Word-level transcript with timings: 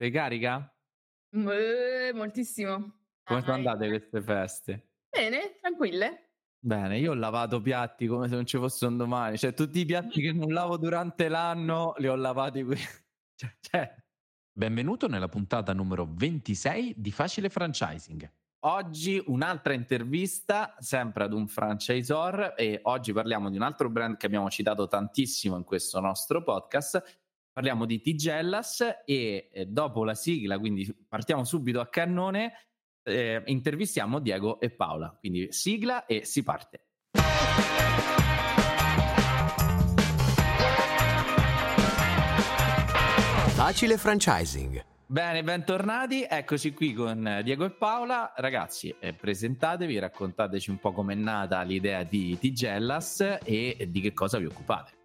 Sei 0.00 0.12
carica? 0.12 0.72
Eh, 1.30 2.12
moltissimo. 2.14 3.00
Come 3.24 3.40
sono 3.40 3.54
andate 3.54 3.88
queste 3.88 4.22
feste? 4.22 4.90
Bene, 5.10 5.58
tranquille. 5.60 6.34
Bene, 6.60 6.98
io 6.98 7.10
ho 7.10 7.14
lavato 7.14 7.60
piatti 7.60 8.06
come 8.06 8.28
se 8.28 8.36
non 8.36 8.46
ci 8.46 8.58
fosse 8.58 8.86
un 8.86 8.96
domani. 8.96 9.36
Cioè, 9.36 9.54
tutti 9.54 9.80
i 9.80 9.84
piatti 9.84 10.20
che 10.20 10.32
non 10.32 10.52
lavo 10.52 10.76
durante 10.76 11.28
l'anno 11.28 11.94
li 11.98 12.06
ho 12.06 12.14
lavati 12.14 12.62
qui. 12.62 12.76
Cioè, 13.38 13.56
cioè. 13.60 13.94
Benvenuto 14.52 15.06
nella 15.06 15.28
puntata 15.28 15.72
numero 15.72 16.08
26 16.12 16.94
di 16.96 17.12
Facile 17.12 17.48
Franchising. 17.48 18.28
Oggi 18.66 19.22
un'altra 19.26 19.72
intervista, 19.72 20.74
sempre 20.78 21.22
ad 21.22 21.32
un 21.32 21.46
franchisor, 21.46 22.54
e 22.56 22.80
oggi 22.82 23.12
parliamo 23.12 23.50
di 23.50 23.56
un 23.56 23.62
altro 23.62 23.88
brand 23.88 24.16
che 24.16 24.26
abbiamo 24.26 24.50
citato 24.50 24.88
tantissimo 24.88 25.56
in 25.56 25.62
questo 25.62 26.00
nostro 26.00 26.42
podcast, 26.42 27.27
Parliamo 27.58 27.86
di 27.86 28.00
Tigellas 28.00 28.84
e 29.04 29.50
eh, 29.52 29.66
dopo 29.66 30.04
la 30.04 30.14
sigla, 30.14 30.60
quindi 30.60 30.86
partiamo 31.08 31.42
subito 31.42 31.80
a 31.80 31.88
cannone, 31.88 32.52
eh, 33.02 33.42
intervistiamo 33.46 34.20
Diego 34.20 34.60
e 34.60 34.70
Paola. 34.70 35.16
Quindi 35.18 35.50
sigla 35.50 36.06
e 36.06 36.24
si 36.24 36.44
parte. 36.44 36.84
Facile 43.56 43.96
franchising. 43.96 44.84
Bene, 45.10 45.42
bentornati, 45.42 46.24
eccoci 46.28 46.72
qui 46.72 46.92
con 46.92 47.40
Diego 47.42 47.64
e 47.64 47.70
Paola. 47.70 48.34
Ragazzi, 48.36 48.94
eh, 49.00 49.14
presentatevi, 49.14 49.98
raccontateci 49.98 50.70
un 50.70 50.78
po' 50.78 50.92
com'è 50.92 51.14
nata 51.14 51.62
l'idea 51.62 52.04
di 52.04 52.38
Tigellas 52.38 53.38
e 53.42 53.88
di 53.90 54.00
che 54.00 54.12
cosa 54.12 54.38
vi 54.38 54.44
occupate. 54.44 54.97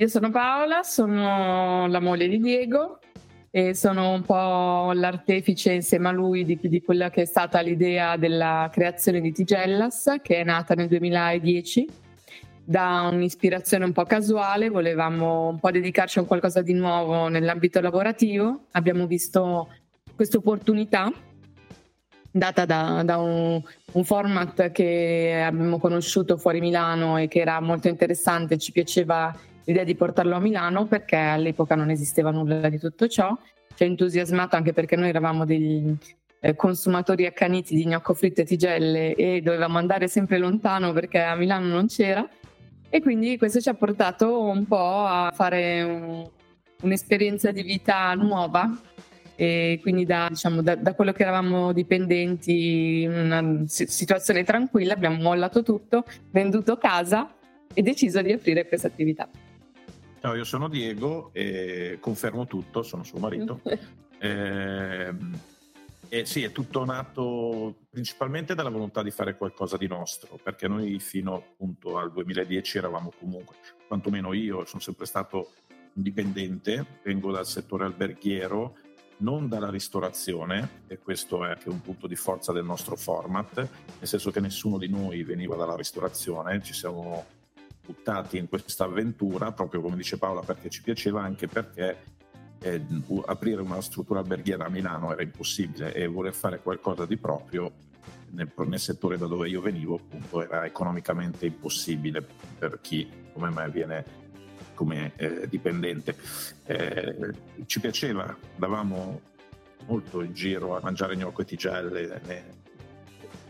Io 0.00 0.06
sono 0.06 0.30
Paola, 0.30 0.84
sono 0.84 1.88
la 1.88 1.98
moglie 1.98 2.28
di 2.28 2.38
Diego 2.38 3.00
e 3.50 3.74
sono 3.74 4.12
un 4.12 4.22
po' 4.22 4.92
l'artefice 4.92 5.72
insieme 5.72 6.06
a 6.06 6.12
lui 6.12 6.44
di, 6.44 6.56
di 6.62 6.80
quella 6.82 7.10
che 7.10 7.22
è 7.22 7.24
stata 7.24 7.58
l'idea 7.60 8.16
della 8.16 8.70
creazione 8.72 9.20
di 9.20 9.32
Tigellas, 9.32 10.20
che 10.22 10.36
è 10.36 10.44
nata 10.44 10.74
nel 10.74 10.86
2010 10.86 11.88
da 12.62 13.08
un'ispirazione 13.10 13.86
un 13.86 13.92
po' 13.92 14.04
casuale, 14.04 14.68
volevamo 14.68 15.48
un 15.48 15.58
po' 15.58 15.72
dedicarci 15.72 16.20
a 16.20 16.22
qualcosa 16.22 16.62
di 16.62 16.74
nuovo 16.74 17.26
nell'ambito 17.26 17.80
lavorativo, 17.80 18.66
abbiamo 18.72 19.04
visto 19.08 19.68
questa 20.14 20.36
opportunità 20.36 21.12
data 22.30 22.64
da, 22.64 23.02
da 23.04 23.16
un, 23.16 23.60
un, 23.92 24.04
format 24.04 24.70
che 24.70 25.42
abbiamo 25.44 25.80
conosciuto 25.80 26.36
fuori 26.36 26.60
Milano 26.60 27.16
e 27.18 27.26
che 27.26 27.40
era 27.40 27.58
molto 27.60 27.88
interessante, 27.88 28.58
ci 28.58 28.70
piaceva 28.70 29.34
l'idea 29.68 29.84
di 29.84 29.94
portarlo 29.94 30.34
a 30.34 30.40
Milano 30.40 30.86
perché 30.86 31.16
all'epoca 31.16 31.74
non 31.74 31.90
esisteva 31.90 32.30
nulla 32.30 32.70
di 32.70 32.78
tutto 32.78 33.06
ciò. 33.06 33.36
Ci 33.74 33.82
ha 33.82 33.86
entusiasmato 33.86 34.56
anche 34.56 34.72
perché 34.72 34.96
noi 34.96 35.10
eravamo 35.10 35.44
degli 35.44 35.94
eh, 36.40 36.56
consumatori 36.56 37.26
accaniti 37.26 37.74
di 37.74 37.86
gnocco 37.86 38.14
fritto 38.14 38.40
e 38.40 38.44
tigelle 38.44 39.14
e 39.14 39.42
dovevamo 39.42 39.76
andare 39.76 40.08
sempre 40.08 40.38
lontano 40.38 40.92
perché 40.92 41.20
a 41.20 41.36
Milano 41.36 41.66
non 41.66 41.86
c'era. 41.86 42.26
E 42.88 43.02
quindi 43.02 43.36
questo 43.36 43.60
ci 43.60 43.68
ha 43.68 43.74
portato 43.74 44.40
un 44.40 44.66
po' 44.66 45.04
a 45.04 45.30
fare 45.34 45.82
un, 45.82 46.26
un'esperienza 46.80 47.50
di 47.50 47.62
vita 47.62 48.14
nuova 48.14 48.70
e 49.36 49.78
quindi 49.82 50.06
da, 50.06 50.28
diciamo, 50.30 50.62
da, 50.62 50.76
da, 50.76 50.94
quello 50.94 51.12
che 51.12 51.22
eravamo 51.22 51.74
dipendenti 51.74 53.02
in 53.02 53.12
una 53.12 53.62
situazione 53.66 54.44
tranquilla 54.44 54.94
abbiamo 54.94 55.22
mollato 55.22 55.62
tutto, 55.62 56.04
venduto 56.30 56.78
casa 56.78 57.34
e 57.74 57.82
deciso 57.82 58.22
di 58.22 58.32
aprire 58.32 58.66
questa 58.66 58.86
attività. 58.86 59.28
Ciao, 60.20 60.34
io 60.34 60.44
sono 60.44 60.68
Diego 60.68 61.30
e 61.32 61.98
confermo 62.00 62.46
tutto, 62.46 62.82
sono 62.82 63.04
suo 63.04 63.20
marito. 63.20 63.60
eh, 64.18 65.14
e 66.08 66.24
sì, 66.24 66.42
è 66.42 66.50
tutto 66.50 66.84
nato 66.84 67.76
principalmente 67.88 68.56
dalla 68.56 68.68
volontà 68.68 69.04
di 69.04 69.12
fare 69.12 69.36
qualcosa 69.36 69.76
di 69.76 69.86
nostro, 69.86 70.36
perché 70.42 70.66
noi 70.66 70.98
fino 70.98 71.36
appunto 71.36 71.98
al 71.98 72.10
2010 72.10 72.78
eravamo 72.78 73.12
comunque, 73.16 73.56
quantomeno 73.86 74.32
io 74.32 74.64
sono 74.64 74.82
sempre 74.82 75.06
stato 75.06 75.52
dipendente, 75.92 76.84
vengo 77.04 77.30
dal 77.30 77.46
settore 77.46 77.84
alberghiero, 77.84 78.76
non 79.18 79.48
dalla 79.48 79.70
ristorazione, 79.70 80.82
e 80.88 80.98
questo 80.98 81.44
è 81.44 81.50
anche 81.50 81.68
un 81.68 81.80
punto 81.80 82.08
di 82.08 82.16
forza 82.16 82.50
del 82.52 82.64
nostro 82.64 82.96
format, 82.96 83.56
nel 83.56 84.08
senso 84.08 84.32
che 84.32 84.40
nessuno 84.40 84.78
di 84.78 84.88
noi 84.88 85.22
veniva 85.22 85.54
dalla 85.54 85.76
ristorazione, 85.76 86.60
ci 86.60 86.72
siamo 86.72 87.24
buttati 87.88 88.36
in 88.36 88.48
questa 88.48 88.84
avventura, 88.84 89.52
proprio 89.52 89.80
come 89.80 89.96
dice 89.96 90.18
Paola, 90.18 90.42
perché 90.42 90.68
ci 90.68 90.82
piaceva 90.82 91.22
anche 91.22 91.48
perché 91.48 91.96
eh, 92.60 92.82
aprire 93.24 93.62
una 93.62 93.80
struttura 93.80 94.20
alberghiera 94.20 94.66
a 94.66 94.68
Milano 94.68 95.10
era 95.10 95.22
impossibile 95.22 95.94
e 95.94 96.06
voler 96.06 96.34
fare 96.34 96.60
qualcosa 96.60 97.06
di 97.06 97.16
proprio 97.16 97.72
nel, 98.32 98.52
nel, 98.54 98.78
settore 98.78 99.16
da 99.16 99.26
dove 99.26 99.48
io 99.48 99.62
venivo 99.62 99.94
appunto 99.94 100.42
era 100.42 100.66
economicamente 100.66 101.46
impossibile 101.46 102.26
per 102.58 102.78
chi 102.82 103.08
come 103.32 103.48
me 103.48 103.70
viene 103.70 104.04
come 104.74 105.12
eh, 105.16 105.48
dipendente. 105.48 106.14
Eh, 106.66 107.32
ci 107.64 107.80
piaceva, 107.80 108.36
davamo 108.54 109.20
molto 109.86 110.20
in 110.20 110.34
giro 110.34 110.76
a 110.76 110.80
mangiare 110.82 111.16
gnocco 111.16 111.40
e 111.40 111.44
tigelle, 111.46 112.20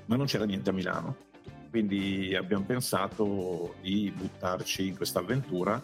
ma 0.07 0.15
non 0.15 0.27
c'era 0.27 0.45
niente 0.45 0.71
a 0.71 0.73
Milano 0.73 1.27
quindi 1.71 2.35
abbiamo 2.35 2.65
pensato 2.65 3.75
di 3.81 4.13
buttarci 4.15 4.89
in 4.89 4.97
questa 4.97 5.21
avventura 5.21 5.83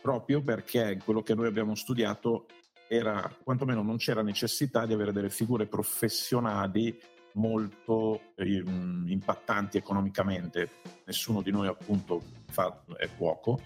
proprio 0.00 0.40
perché 0.42 0.98
quello 1.04 1.22
che 1.22 1.34
noi 1.34 1.46
abbiamo 1.46 1.74
studiato 1.74 2.46
era, 2.88 3.32
quantomeno 3.44 3.82
non 3.82 3.98
c'era 3.98 4.22
necessità 4.22 4.84
di 4.86 4.92
avere 4.92 5.12
delle 5.12 5.30
figure 5.30 5.66
professionali 5.66 6.98
molto 7.34 8.32
eh, 8.34 8.64
impattanti 9.06 9.76
economicamente. 9.76 10.70
Nessuno 11.04 11.42
di 11.42 11.52
noi 11.52 11.68
appunto 11.68 12.20
fa, 12.50 12.82
è 12.96 13.08
cuoco, 13.16 13.60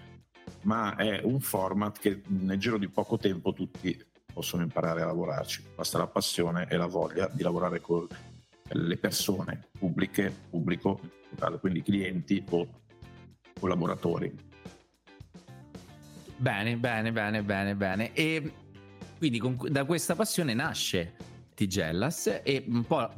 ma 0.63 0.95
è 0.95 1.21
un 1.23 1.39
format 1.39 1.97
che 1.97 2.21
nel 2.27 2.59
giro 2.59 2.77
di 2.77 2.87
poco 2.87 3.17
tempo 3.17 3.53
tutti 3.53 3.99
possono 4.31 4.61
imparare 4.61 5.01
a 5.01 5.05
lavorarci. 5.05 5.63
Basta 5.75 5.97
la 5.97 6.07
passione 6.07 6.67
e 6.69 6.77
la 6.77 6.85
voglia 6.85 7.27
di 7.31 7.41
lavorare 7.41 7.81
con 7.81 8.07
le 8.69 8.97
persone 8.97 9.67
pubbliche, 9.77 10.33
pubblico 10.49 10.99
quindi 11.59 11.81
clienti 11.81 12.43
o 12.49 12.67
collaboratori. 13.59 14.33
Bene, 16.37 16.75
bene, 16.77 17.11
bene, 17.11 17.43
bene, 17.43 17.75
bene. 17.75 18.13
E 18.13 18.51
quindi 19.17 19.37
con, 19.39 19.57
da 19.69 19.85
questa 19.85 20.15
passione 20.15 20.53
nasce 20.53 21.13
Tigellas 21.53 22.41
e 22.43 22.65
un 22.67 22.83
po' 22.85 23.09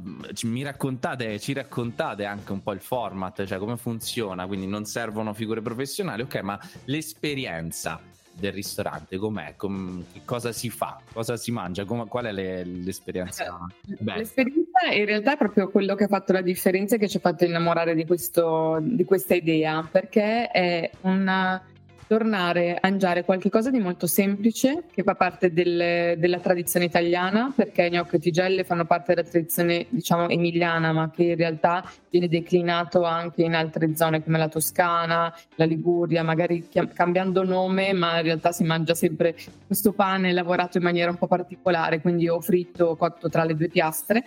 mi 0.43 0.63
raccontate, 0.63 1.39
ci 1.39 1.53
raccontate 1.53 2.25
anche 2.25 2.51
un 2.51 2.61
po' 2.61 2.73
il 2.73 2.81
format, 2.81 3.45
cioè 3.45 3.57
come 3.57 3.77
funziona, 3.77 4.45
quindi 4.45 4.67
non 4.67 4.85
servono 4.85 5.33
figure 5.33 5.61
professionali, 5.61 6.21
ok, 6.21 6.35
ma 6.41 6.59
l'esperienza 6.85 7.99
del 8.31 8.51
ristorante 8.51 9.17
com'è? 9.17 9.55
Com- 9.55 10.03
cosa 10.23 10.51
si 10.51 10.69
fa? 10.69 11.01
Cosa 11.11 11.35
si 11.37 11.51
mangia? 11.51 11.85
Com- 11.85 12.07
qual 12.07 12.25
è 12.25 12.31
le- 12.31 12.63
l'esperienza? 12.63 13.57
Beh. 13.81 14.17
L'esperienza 14.17 14.66
in 14.91 15.05
realtà 15.05 15.33
è 15.33 15.37
proprio 15.37 15.69
quello 15.69 15.95
che 15.95 16.05
ha 16.05 16.07
fatto 16.07 16.33
la 16.33 16.41
differenza 16.41 16.95
e 16.95 16.99
che 16.99 17.07
ci 17.07 17.17
ha 17.17 17.21
fatto 17.21 17.45
innamorare 17.45 17.95
di, 17.95 18.05
questo, 18.05 18.79
di 18.81 19.03
questa 19.05 19.33
idea, 19.33 19.87
perché 19.89 20.49
è 20.49 20.89
una 21.01 21.61
tornare 22.07 22.75
a 22.75 22.79
mangiare 22.83 23.25
qualcosa 23.25 23.69
di 23.69 23.79
molto 23.79 24.07
semplice 24.07 24.83
che 24.91 25.03
fa 25.03 25.15
parte 25.15 25.51
del, 25.51 26.17
della 26.17 26.39
tradizione 26.39 26.85
italiana 26.85 27.51
perché 27.53 27.89
gnocchi 27.89 28.15
e 28.15 28.19
tigelle 28.19 28.63
fanno 28.63 28.85
parte 28.85 29.13
della 29.13 29.27
tradizione 29.27 29.85
diciamo 29.89 30.29
emiliana 30.29 30.93
ma 30.93 31.11
che 31.11 31.23
in 31.23 31.35
realtà 31.35 31.83
viene 32.09 32.29
declinato 32.29 33.03
anche 33.03 33.43
in 33.43 33.53
altre 33.53 33.95
zone 33.95 34.23
come 34.23 34.37
la 34.37 34.47
Toscana, 34.47 35.33
la 35.55 35.65
Liguria 35.65 36.23
magari 36.23 36.67
cambiando 36.93 37.43
nome 37.43 37.91
ma 37.91 38.17
in 38.17 38.23
realtà 38.23 38.53
si 38.53 38.63
mangia 38.63 38.95
sempre 38.95 39.35
questo 39.65 39.91
pane 39.91 40.31
lavorato 40.31 40.77
in 40.77 40.83
maniera 40.83 41.11
un 41.11 41.17
po' 41.17 41.27
particolare 41.27 41.99
quindi 41.99 42.29
o 42.29 42.39
fritto 42.39 42.85
o 42.85 42.95
cotto 42.95 43.27
tra 43.27 43.43
le 43.43 43.55
due 43.55 43.67
piastre 43.67 44.23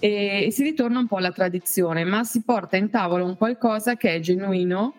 e, 0.00 0.48
si 0.50 0.64
ritorna 0.64 0.98
un 0.98 1.06
po' 1.06 1.18
alla 1.18 1.30
tradizione 1.30 2.04
ma 2.04 2.24
si 2.24 2.42
porta 2.42 2.76
in 2.76 2.90
tavola 2.90 3.24
un 3.24 3.36
qualcosa 3.36 3.96
che 3.96 4.16
è 4.16 4.20
genuino 4.20 4.94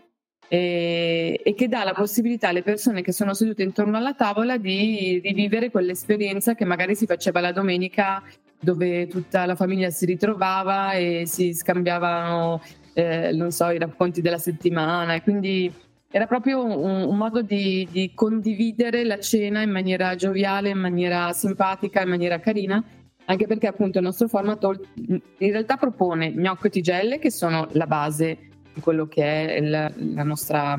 e, 0.48 1.42
e, 1.44 1.54
che 1.54 1.68
dà 1.68 1.84
la 1.84 1.94
possibilità 1.94 2.48
alle 2.48 2.64
persone 2.64 3.02
che 3.02 3.12
sono 3.12 3.34
sedute 3.34 3.64
intorno 3.64 3.98
alla 3.98 4.14
tavola 4.14 4.58
di 4.58 5.20
rivivere 5.24 5.70
quell'esperienza 5.70 6.56
che 6.56 6.64
magari 6.64 6.96
si 6.96 7.06
faceva 7.06 7.42
la 7.42 7.52
domenica 7.52 8.24
dove 8.60 9.08
tutta 9.08 9.46
la 9.46 9.56
famiglia 9.56 9.90
si 9.90 10.06
ritrovava 10.06 10.94
e 10.94 11.24
si 11.26 11.54
scambiavano 11.54 12.62
eh, 12.94 13.32
non 13.34 13.52
so, 13.52 13.70
i 13.70 13.78
racconti 13.78 14.22
della 14.22 14.38
settimana. 14.38 15.16
E 15.16 15.22
quindi 15.22 15.72
era 16.10 16.28
proprio 16.28 16.64
un, 16.64 17.04
un 17.04 17.18
modo 17.18 17.42
di, 17.42 17.88
di, 17.90 18.12
condividere 18.14 19.04
la 19.04 19.20
cena 19.20 19.62
in 19.62 19.72
maniera 19.72 20.16
gioviale, 20.16 20.70
in 20.70 20.78
maniera 20.78 21.32
simpatica, 21.34 22.02
in 22.02 22.10
maniera 22.10 22.40
carina, 22.40 22.84
anche 23.32 23.48
perché 23.48 23.68
appunto 23.68 23.98
il 23.98 24.04
nostro 24.04 24.28
format 24.28 24.62
in 25.08 25.22
realtà 25.38 25.78
propone 25.78 26.32
gnocco 26.32 26.68
e 26.68 26.70
tigelle 26.70 27.18
che 27.18 27.32
sono 27.32 27.68
la 27.72 27.88
base 27.88 28.50
di 28.74 28.82
quello 28.82 29.08
che 29.08 29.24
è 29.24 29.58
il, 29.58 29.70
la, 30.14 30.24
nostra, 30.24 30.78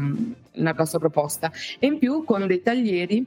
la 0.52 0.72
nostra 0.72 0.98
proposta 0.98 1.50
e 1.78 1.86
in 1.86 1.98
più 1.98 2.24
con 2.24 2.46
dei 2.46 2.60
taglieri 2.60 3.24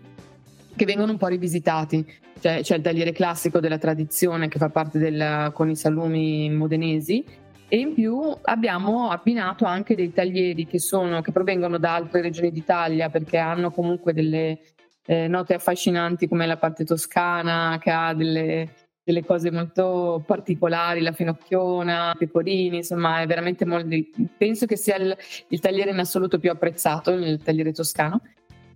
che 0.76 0.86
vengono 0.86 1.12
un 1.12 1.18
po' 1.18 1.28
rivisitati. 1.28 2.06
Cioè, 2.40 2.62
c'è 2.62 2.76
il 2.76 2.82
tagliere 2.84 3.14
classico 3.14 3.60
della 3.60 3.78
tradizione 3.78 4.48
che 4.48 4.60
fa 4.60 4.70
parte 4.70 5.00
del, 5.00 5.52
con 5.54 5.70
i 5.70 5.76
salumi 5.76 6.50
modenesi 6.52 7.24
e 7.68 7.78
in 7.78 7.94
più 7.96 8.22
abbiamo 8.44 9.10
abbinato 9.10 9.66
anche 9.66 9.96
dei 9.96 10.14
taglieri 10.14 10.68
che, 10.68 10.80
sono, 10.80 11.22
che 11.22 11.32
provengono 11.32 11.80
da 11.80 11.96
altre 11.96 12.22
regioni 12.22 12.52
d'Italia 12.52 13.10
perché 13.10 13.38
hanno 13.38 13.72
comunque 13.72 14.14
delle 14.14 14.60
eh, 15.08 15.28
note 15.28 15.56
affascinanti 15.56 16.28
come 16.28 16.46
la 16.46 16.58
parte 16.58 16.84
toscana 16.84 17.80
che 17.82 17.90
ha 17.90 18.14
delle, 18.14 18.70
delle 19.06 19.24
cose 19.24 19.52
molto 19.52 20.24
particolari, 20.26 21.00
la 21.00 21.12
finocchiona, 21.12 22.16
pecorini, 22.18 22.78
insomma 22.78 23.22
è 23.22 23.28
veramente 23.28 23.64
molto, 23.64 23.96
penso 24.36 24.66
che 24.66 24.76
sia 24.76 24.96
il, 24.96 25.16
il 25.50 25.60
tagliere 25.60 25.92
in 25.92 26.00
assoluto 26.00 26.40
più 26.40 26.50
apprezzato, 26.50 27.12
il 27.12 27.40
tagliere 27.44 27.72
toscano. 27.72 28.20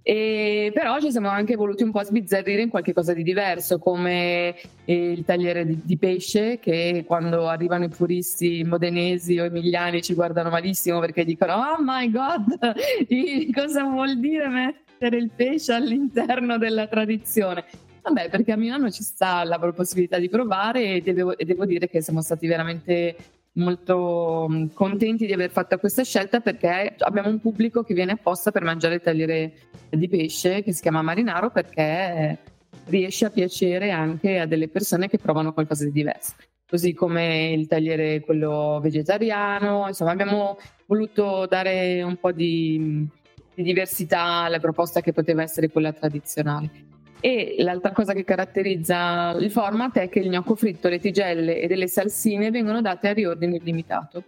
E 0.04 0.72
però 0.74 1.00
ci 1.00 1.12
siamo 1.12 1.30
anche 1.30 1.56
voluti 1.56 1.84
un 1.84 1.92
po' 1.92 2.04
sbizzarrire 2.04 2.62
in 2.62 2.70
qualche 2.70 2.94
cosa 2.94 3.14
di 3.14 3.24
diverso, 3.24 3.80
come 3.80 4.56
eh, 4.86 5.12
il 5.12 5.26
tagliere 5.26 5.66
di, 5.66 5.82
di, 5.84 5.98
pesce, 5.98 6.60
che 6.60 7.04
quando 7.06 7.48
arrivano 7.48 7.86
i 7.86 7.90
puristi 7.90 8.64
modenesi 8.64 9.38
o 9.40 9.46
emiliani 9.46 10.02
ci 10.02 10.14
guardano 10.14 10.50
malissimo 10.52 11.00
perché 11.00 11.26
dicono: 11.26 11.54
Oh 11.54 11.78
my 11.80 12.10
god, 12.12 12.76
cosa 13.54 13.84
vuol 13.84 14.20
dire 14.20 14.48
mettere 14.48 15.18
il 15.18 15.32
pesce 15.36 15.74
all'interno 15.74 16.58
della 16.58 16.88
tradizione? 16.88 17.66
Vabbè, 18.10 18.30
perché 18.30 18.54
a 18.54 18.58
Milano 18.58 18.90
ci 18.90 19.04
sta 19.04 19.44
la 19.44 19.60
possibilità 19.60 20.18
di 20.18 20.30
provare 20.30 20.96
e 20.96 21.14
devo, 21.14 21.38
e 21.38 21.46
devo 21.46 21.66
dire 21.66 21.88
che 21.88 22.02
siamo 22.02 22.24
stati 22.24 22.48
veramente 22.48 23.16
molto 23.54 24.48
mm, 24.50 24.68
contenti 24.74 25.28
di 25.28 25.34
aver 25.34 25.52
fatto 25.52 25.78
questa 25.78 26.04
scelta 26.04 26.40
perché 26.40 26.96
abbiamo 26.98 27.30
un 27.30 27.40
pubblico 27.40 27.84
che 27.84 27.94
viene 27.94 28.14
apposta 28.14 28.50
per 28.50 28.64
mangiare 28.64 28.96
il 28.96 29.02
tagliere 29.02 29.54
di 29.90 30.08
pesce 30.08 30.64
che 30.64 30.74
si 30.74 30.82
chiama 30.82 31.04
marinaro 31.04 31.52
perché 31.52 32.40
riesce 32.86 33.26
a 33.26 33.30
piacere 33.30 33.92
anche 33.92 34.40
a 34.40 34.48
delle 34.48 34.70
persone 34.70 35.08
che 35.08 35.20
provano 35.20 35.54
qualcosa 35.54 35.84
di 35.86 35.92
diverso. 35.92 36.34
Così 36.68 36.96
come 36.96 37.52
il 37.52 37.68
tagliere 37.68 38.22
quello 38.22 38.80
vegetariano 38.82 39.86
insomma 39.88 40.12
abbiamo 40.12 40.58
voluto 40.88 41.46
dare 41.46 42.02
un 42.02 42.18
po' 42.18 42.32
di, 42.32 43.08
di 43.54 43.62
diversità 43.62 44.46
alla 44.46 44.60
proposta 44.60 45.02
che 45.02 45.14
poteva 45.14 45.44
essere 45.44 45.70
quella 45.70 45.94
tradizionale 45.94 46.88
e 47.22 47.56
l'altra 47.60 47.92
cosa 47.92 48.14
che 48.14 48.24
caratterizza 48.24 49.32
il 49.32 49.52
format 49.52 49.98
è 49.98 50.10
che 50.10 50.20
il 50.20 50.30
gnocco 50.30 50.56
fritto, 50.56 50.88
le 50.88 51.00
tigelle 51.00 51.60
e 51.60 51.68
delle 51.68 51.88
salsine 51.88 52.50
vengono 52.50 52.82
date 52.82 53.10
a 53.10 53.14
riordine 53.14 53.58
illimitato. 53.58 54.24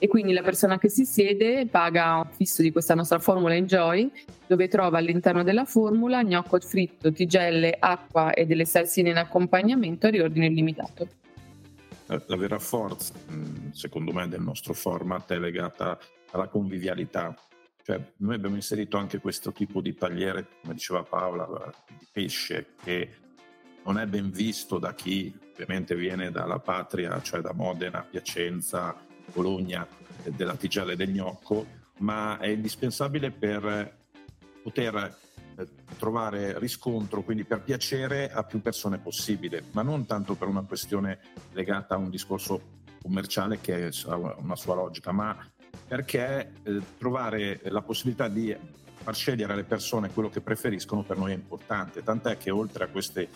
E 0.00 0.06
quindi 0.06 0.32
la 0.32 0.42
persona 0.42 0.78
che 0.78 0.88
si 0.88 1.04
siede 1.04 1.66
paga 1.66 2.16
un 2.16 2.28
fisso 2.30 2.62
di 2.62 2.70
questa 2.70 2.94
nostra 2.94 3.18
formula 3.18 3.54
Enjoy, 3.54 4.10
dove 4.46 4.68
trova 4.68 4.98
all'interno 4.98 5.42
della 5.42 5.64
formula 5.64 6.22
gnocco 6.22 6.60
fritto, 6.60 7.10
tigelle, 7.10 7.74
acqua 7.78 8.32
e 8.32 8.46
delle 8.46 8.64
salsine 8.64 9.10
in 9.10 9.16
accompagnamento 9.16 10.06
a 10.06 10.10
riordine 10.10 10.46
illimitato. 10.46 11.08
La 12.06 12.36
vera 12.36 12.58
forza, 12.58 13.12
secondo 13.72 14.12
me, 14.12 14.28
del 14.28 14.40
nostro 14.40 14.72
format 14.72 15.32
è 15.32 15.38
legata 15.38 15.98
alla 16.30 16.46
convivialità 16.46 17.34
cioè, 17.88 17.98
noi 18.18 18.34
abbiamo 18.34 18.56
inserito 18.56 18.98
anche 18.98 19.18
questo 19.18 19.50
tipo 19.50 19.80
di 19.80 19.94
tagliere, 19.94 20.46
come 20.60 20.74
diceva 20.74 21.02
Paola, 21.04 21.72
di 21.88 22.06
pesce, 22.12 22.74
che 22.84 23.14
non 23.82 23.98
è 23.98 24.04
ben 24.04 24.30
visto 24.30 24.78
da 24.78 24.92
chi 24.92 25.34
ovviamente 25.52 25.96
viene 25.96 26.30
dalla 26.30 26.58
patria, 26.58 27.18
cioè 27.22 27.40
da 27.40 27.54
Modena, 27.54 28.02
Piacenza, 28.02 28.94
Bologna, 29.32 29.88
della 30.24 30.54
tigella 30.56 30.92
e 30.92 30.96
del 30.96 31.12
gnocco, 31.12 31.64
ma 32.00 32.36
è 32.38 32.48
indispensabile 32.48 33.30
per 33.30 33.96
poter 34.62 35.16
eh, 35.56 35.66
trovare 35.96 36.58
riscontro, 36.58 37.22
quindi 37.22 37.44
per 37.44 37.62
piacere 37.62 38.30
a 38.30 38.44
più 38.44 38.60
persone 38.60 38.98
possibile, 38.98 39.64
ma 39.70 39.80
non 39.80 40.04
tanto 40.04 40.34
per 40.34 40.48
una 40.48 40.62
questione 40.64 41.20
legata 41.52 41.94
a 41.94 41.98
un 41.98 42.10
discorso 42.10 42.76
commerciale 43.00 43.62
che 43.62 43.90
ha 44.04 44.14
una 44.14 44.56
sua 44.56 44.74
logica, 44.74 45.10
ma 45.10 45.34
perché 45.88 46.52
eh, 46.62 46.80
trovare 46.98 47.60
la 47.64 47.80
possibilità 47.80 48.28
di 48.28 48.54
far 48.94 49.14
scegliere 49.14 49.54
alle 49.54 49.64
persone 49.64 50.10
quello 50.10 50.28
che 50.28 50.42
preferiscono 50.42 51.02
per 51.02 51.16
noi 51.16 51.32
è 51.32 51.34
importante, 51.34 52.02
tant'è 52.02 52.36
che 52.36 52.50
oltre 52.50 52.84
a 52.84 52.88
questi 52.88 53.26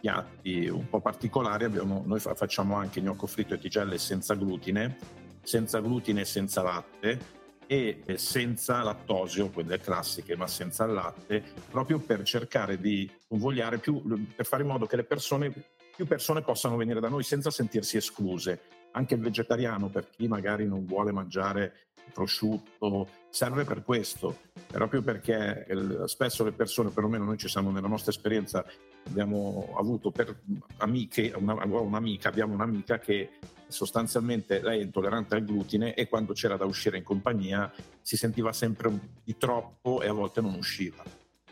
piatti 0.00 0.68
un 0.68 0.88
po' 0.88 1.00
particolari 1.00 1.64
abbiamo, 1.64 2.02
noi 2.06 2.18
facciamo 2.18 2.76
anche 2.76 3.02
gnocco 3.02 3.26
fritto 3.26 3.54
e 3.54 3.58
tigelle 3.58 3.98
senza 3.98 4.34
glutine, 4.34 4.96
senza 5.42 5.80
glutine 5.80 6.22
e 6.22 6.24
senza 6.24 6.62
latte 6.62 7.36
e 7.66 8.02
senza 8.16 8.82
lattosio, 8.82 9.50
quelle 9.50 9.78
classiche, 9.78 10.34
ma 10.34 10.46
senza 10.46 10.86
latte, 10.86 11.42
proprio 11.70 11.98
per 11.98 12.22
cercare 12.22 12.80
di 12.80 13.10
convogliare 13.28 13.76
più, 13.76 14.02
per 14.34 14.46
fare 14.46 14.62
in 14.62 14.68
modo 14.68 14.86
che 14.86 14.96
le 14.96 15.04
persone, 15.04 15.52
più 15.94 16.06
persone 16.06 16.40
possano 16.40 16.76
venire 16.76 17.00
da 17.00 17.08
noi 17.08 17.22
senza 17.22 17.50
sentirsi 17.50 17.98
escluse. 17.98 18.77
Anche 18.98 19.14
il 19.14 19.20
vegetariano, 19.20 19.88
per 19.90 20.10
chi 20.10 20.26
magari 20.26 20.66
non 20.66 20.84
vuole 20.84 21.12
mangiare 21.12 21.86
prosciutto, 22.12 23.08
serve 23.30 23.62
per 23.62 23.84
questo, 23.84 24.38
proprio 24.66 25.02
perché 25.02 25.64
spesso 26.06 26.42
le 26.42 26.50
persone, 26.50 26.90
perlomeno 26.90 27.22
noi 27.22 27.38
ci 27.38 27.46
siamo 27.46 27.70
nella 27.70 27.86
nostra 27.86 28.10
esperienza, 28.10 28.66
abbiamo 29.06 29.72
avuto 29.78 30.10
per 30.10 30.40
amiche, 30.78 31.32
una, 31.36 31.64
un'amica, 31.64 32.28
abbiamo 32.28 32.54
un'amica 32.54 32.98
che 32.98 33.38
sostanzialmente 33.68 34.60
lei 34.62 34.80
è 34.80 34.82
intollerante 34.82 35.36
al 35.36 35.44
glutine 35.44 35.94
e 35.94 36.08
quando 36.08 36.32
c'era 36.32 36.56
da 36.56 36.64
uscire 36.64 36.96
in 36.96 37.04
compagnia 37.04 37.72
si 38.02 38.16
sentiva 38.16 38.52
sempre 38.52 38.90
di 39.22 39.36
troppo 39.36 40.02
e 40.02 40.08
a 40.08 40.12
volte 40.12 40.40
non 40.40 40.54
usciva. 40.54 41.04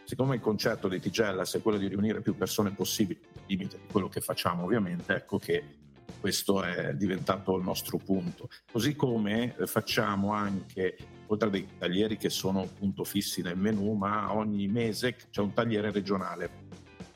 Siccome 0.02 0.34
il 0.34 0.40
concetto 0.40 0.88
di 0.88 0.98
Tigellas 0.98 1.54
è 1.54 1.62
quello 1.62 1.78
di 1.78 1.86
riunire 1.86 2.22
più 2.22 2.34
persone 2.36 2.72
possibili, 2.72 3.20
limite 3.46 3.78
di 3.78 3.86
quello 3.92 4.08
che 4.08 4.20
facciamo 4.20 4.64
ovviamente, 4.64 5.14
ecco 5.14 5.38
che 5.38 5.84
questo 6.20 6.62
è 6.62 6.94
diventato 6.94 7.56
il 7.56 7.64
nostro 7.64 7.98
punto. 7.98 8.48
Così 8.70 8.94
come 8.96 9.56
eh, 9.56 9.66
facciamo 9.66 10.32
anche, 10.32 10.96
oltre 11.26 11.48
a 11.48 11.50
dei 11.50 11.68
taglieri 11.78 12.16
che 12.16 12.30
sono 12.30 12.66
punto 12.66 13.04
fissi 13.04 13.42
nel 13.42 13.56
menu, 13.56 13.94
ma 13.94 14.34
ogni 14.34 14.66
mese 14.68 15.16
c'è 15.30 15.40
un 15.40 15.52
tagliere 15.52 15.90
regionale, 15.90 16.50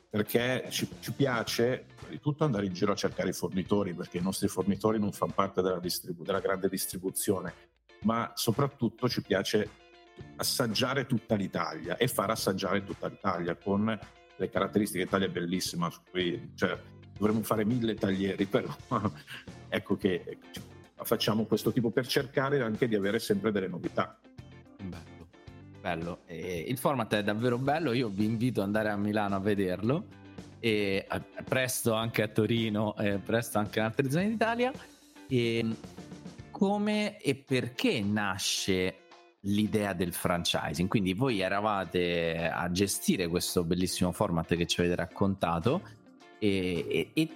perché 0.08 0.66
ci, 0.70 0.88
ci 1.00 1.12
piace 1.12 1.86
di 2.08 2.20
tutto 2.20 2.44
andare 2.44 2.66
in 2.66 2.72
giro 2.72 2.92
a 2.92 2.96
cercare 2.96 3.30
i 3.30 3.32
fornitori, 3.32 3.94
perché 3.94 4.18
i 4.18 4.22
nostri 4.22 4.48
fornitori 4.48 4.98
non 4.98 5.12
fanno 5.12 5.32
parte 5.32 5.62
della, 5.62 5.78
distribu- 5.78 6.24
della 6.24 6.40
grande 6.40 6.68
distribuzione, 6.68 7.54
ma 8.02 8.32
soprattutto 8.34 9.08
ci 9.08 9.22
piace 9.22 9.70
assaggiare 10.36 11.06
tutta 11.06 11.34
l'Italia 11.34 11.96
e 11.96 12.08
far 12.08 12.30
assaggiare 12.30 12.84
tutta 12.84 13.08
l'Italia 13.08 13.56
con 13.56 13.98
le 14.36 14.48
caratteristiche. 14.48 15.04
L'Italia 15.04 15.26
è 15.26 15.30
bellissima, 15.30 15.90
su 15.90 16.00
cui, 16.10 16.52
cioè, 16.54 16.78
dovremmo 17.20 17.42
fare 17.42 17.66
mille 17.66 17.94
taglieri, 17.94 18.46
però 18.46 18.74
ecco 19.68 19.96
che 19.96 20.38
facciamo 21.02 21.44
questo 21.44 21.70
tipo 21.70 21.90
per 21.90 22.06
cercare 22.06 22.62
anche 22.62 22.88
di 22.88 22.94
avere 22.94 23.18
sempre 23.18 23.52
delle 23.52 23.68
novità. 23.68 24.18
Bello, 24.82 25.28
bello. 25.80 26.18
E 26.24 26.64
il 26.66 26.78
format 26.78 27.14
è 27.14 27.22
davvero 27.22 27.58
bello, 27.58 27.92
io 27.92 28.08
vi 28.08 28.24
invito 28.24 28.60
ad 28.60 28.66
andare 28.66 28.88
a 28.88 28.96
Milano 28.96 29.36
a 29.36 29.38
vederlo 29.38 30.06
e 30.60 31.06
presto 31.44 31.92
anche 31.92 32.22
a 32.22 32.28
Torino 32.28 32.96
e 32.96 33.18
presto 33.18 33.58
anche 33.58 33.80
in 33.80 33.84
altre 33.84 34.10
zone 34.10 34.28
d'Italia. 34.28 34.72
E 35.28 35.66
come 36.50 37.20
e 37.20 37.34
perché 37.34 38.00
nasce 38.00 38.96
l'idea 39.40 39.92
del 39.92 40.14
franchising? 40.14 40.88
Quindi 40.88 41.12
voi 41.12 41.40
eravate 41.40 42.48
a 42.48 42.70
gestire 42.70 43.28
questo 43.28 43.62
bellissimo 43.62 44.10
format 44.10 44.56
che 44.56 44.66
ci 44.66 44.80
avete 44.80 44.96
raccontato 44.96 45.98
e, 46.40 46.86
e, 46.88 47.10
e, 47.12 47.28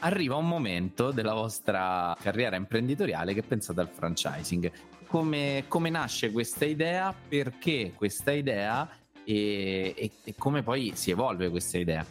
arriva 0.00 0.34
un 0.34 0.48
momento 0.48 1.12
della 1.12 1.32
vostra 1.32 2.14
carriera 2.20 2.56
imprenditoriale 2.56 3.32
che 3.32 3.42
pensate 3.42 3.80
al 3.80 3.88
franchising. 3.88 4.70
Come, 5.06 5.64
come 5.68 5.88
nasce 5.88 6.32
questa 6.32 6.66
idea? 6.66 7.14
Perché 7.28 7.92
questa 7.94 8.32
idea? 8.32 8.86
E, 9.24 10.10
e, 10.24 10.34
come 10.36 10.62
poi 10.62 10.92
si 10.94 11.12
evolve 11.12 11.48
questa 11.48 11.78
idea? 11.78 12.04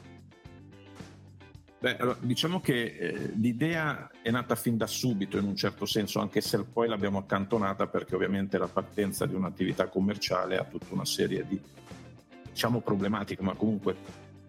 Beh, 1.79 1.97
allora, 1.97 2.17
diciamo 2.21 2.59
che 2.59 2.85
eh, 2.85 3.31
l'idea 3.35 4.09
è 4.23 4.31
nata 4.31 4.55
fin 4.55 4.77
da 4.77 4.87
subito 4.87 5.37
in 5.37 5.45
un 5.45 5.55
certo 5.55 5.85
senso, 5.85 6.19
anche 6.19 6.41
se 6.41 6.63
poi 6.63 6.87
l'abbiamo 6.87 7.19
accantonata 7.19 7.87
perché 7.87 8.15
ovviamente 8.15 8.57
la 8.57 8.67
partenza 8.67 9.27
di 9.27 9.35
un'attività 9.35 9.87
commerciale 9.87 10.57
ha 10.57 10.63
tutta 10.63 10.93
una 10.93 11.05
serie 11.05 11.45
di 11.45 11.59
diciamo 12.49 12.81
problematiche, 12.81 13.43
ma 13.43 13.53
comunque 13.53 13.95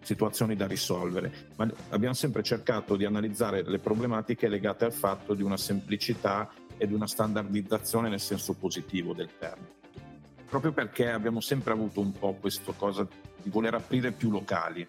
situazioni 0.01 0.55
da 0.55 0.67
risolvere, 0.67 1.49
ma 1.57 1.69
abbiamo 1.89 2.13
sempre 2.13 2.43
cercato 2.43 2.95
di 2.95 3.05
analizzare 3.05 3.63
le 3.63 3.79
problematiche 3.79 4.47
legate 4.47 4.85
al 4.85 4.93
fatto 4.93 5.33
di 5.33 5.43
una 5.43 5.57
semplicità 5.57 6.51
e 6.77 6.87
di 6.87 6.93
una 6.93 7.07
standardizzazione 7.07 8.09
nel 8.09 8.19
senso 8.19 8.53
positivo 8.53 9.13
del 9.13 9.29
termine. 9.37 9.77
Proprio 10.49 10.71
perché 10.71 11.09
abbiamo 11.09 11.41
sempre 11.41 11.73
avuto 11.73 11.99
un 11.99 12.11
po' 12.11 12.33
questa 12.33 12.71
cosa 12.73 13.07
di 13.41 13.49
voler 13.49 13.75
aprire 13.75 14.11
più 14.11 14.31
locali, 14.31 14.85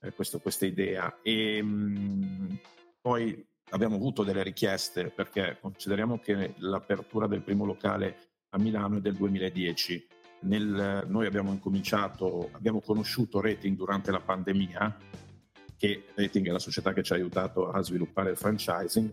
eh, 0.00 0.12
questo, 0.12 0.40
questa 0.40 0.66
idea. 0.66 1.18
E 1.22 1.62
mh, 1.62 2.58
poi 3.00 3.46
abbiamo 3.70 3.94
avuto 3.94 4.24
delle 4.24 4.42
richieste 4.42 5.10
perché 5.10 5.58
consideriamo 5.60 6.18
che 6.18 6.54
l'apertura 6.58 7.26
del 7.26 7.42
primo 7.42 7.64
locale 7.64 8.16
a 8.50 8.58
Milano 8.58 8.96
è 8.96 9.00
del 9.00 9.14
2010 9.14 10.06
nel, 10.40 11.04
noi 11.06 11.26
abbiamo 11.26 11.52
incominciato, 11.52 12.50
abbiamo 12.52 12.80
conosciuto 12.80 13.40
Rating 13.40 13.76
durante 13.76 14.10
la 14.10 14.20
pandemia, 14.20 14.96
che 15.76 16.04
Rating 16.14 16.48
è 16.48 16.50
la 16.50 16.58
società 16.58 16.92
che 16.92 17.02
ci 17.02 17.12
ha 17.12 17.16
aiutato 17.16 17.70
a 17.70 17.80
sviluppare 17.82 18.30
il 18.30 18.36
franchising, 18.36 19.10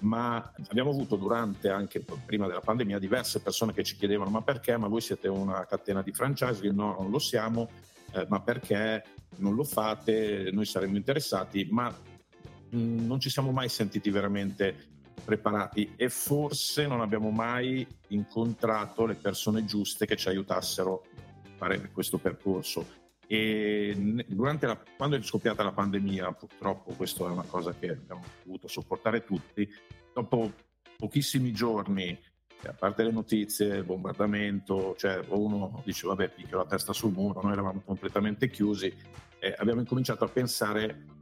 ma 0.00 0.52
abbiamo 0.68 0.90
avuto 0.90 1.16
durante, 1.16 1.68
anche 1.70 2.04
prima 2.24 2.46
della 2.46 2.60
pandemia, 2.60 2.98
diverse 2.98 3.40
persone 3.40 3.72
che 3.72 3.82
ci 3.82 3.96
chiedevano 3.96 4.30
ma 4.30 4.42
perché? 4.42 4.76
Ma 4.76 4.88
voi 4.88 5.00
siete 5.00 5.28
una 5.28 5.64
catena 5.66 6.02
di 6.02 6.12
franchising? 6.12 6.72
No, 6.72 6.96
non 6.98 7.10
lo 7.10 7.18
siamo, 7.18 7.68
eh, 8.12 8.26
ma 8.28 8.40
perché 8.40 9.04
non 9.36 9.54
lo 9.54 9.64
fate? 9.64 10.50
Noi 10.52 10.64
saremmo 10.64 10.96
interessati, 10.96 11.66
ma 11.70 11.88
mh, 11.88 12.76
mm, 12.76 13.06
non 13.06 13.20
ci 13.20 13.30
siamo 13.30 13.50
mai 13.50 13.68
sentiti 13.68 14.10
veramente 14.10 14.97
preparati 15.18 15.94
e 15.96 16.08
forse 16.08 16.86
non 16.86 17.00
abbiamo 17.00 17.30
mai 17.30 17.86
incontrato 18.08 19.06
le 19.06 19.14
persone 19.14 19.64
giuste 19.64 20.06
che 20.06 20.16
ci 20.16 20.28
aiutassero 20.28 21.04
a 21.44 21.48
fare 21.56 21.90
questo 21.92 22.18
percorso. 22.18 22.96
E 23.26 24.24
la, 24.26 24.82
quando 24.96 25.16
è 25.16 25.22
scoppiata 25.22 25.62
la 25.62 25.72
pandemia, 25.72 26.32
purtroppo 26.32 26.92
questa 26.92 27.24
è 27.24 27.28
una 27.28 27.42
cosa 27.42 27.74
che 27.74 27.90
abbiamo 27.90 28.22
dovuto 28.42 28.68
sopportare 28.68 29.24
tutti, 29.24 29.68
dopo 30.14 30.52
pochissimi 30.96 31.52
giorni, 31.52 32.18
a 32.64 32.72
parte 32.72 33.04
le 33.04 33.12
notizie, 33.12 33.76
il 33.76 33.84
bombardamento, 33.84 34.94
cioè 34.96 35.20
uno 35.28 35.80
dice 35.84 36.06
vabbè 36.06 36.30
picchio 36.30 36.56
la 36.56 36.66
testa 36.66 36.92
sul 36.92 37.12
muro, 37.12 37.40
noi 37.42 37.52
eravamo 37.52 37.82
completamente 37.84 38.48
chiusi, 38.48 38.92
eh, 39.38 39.54
abbiamo 39.58 39.80
incominciato 39.80 40.24
a 40.24 40.28
pensare 40.28 41.16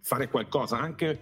fare 0.00 0.28
qualcosa 0.28 0.78
anche 0.78 1.20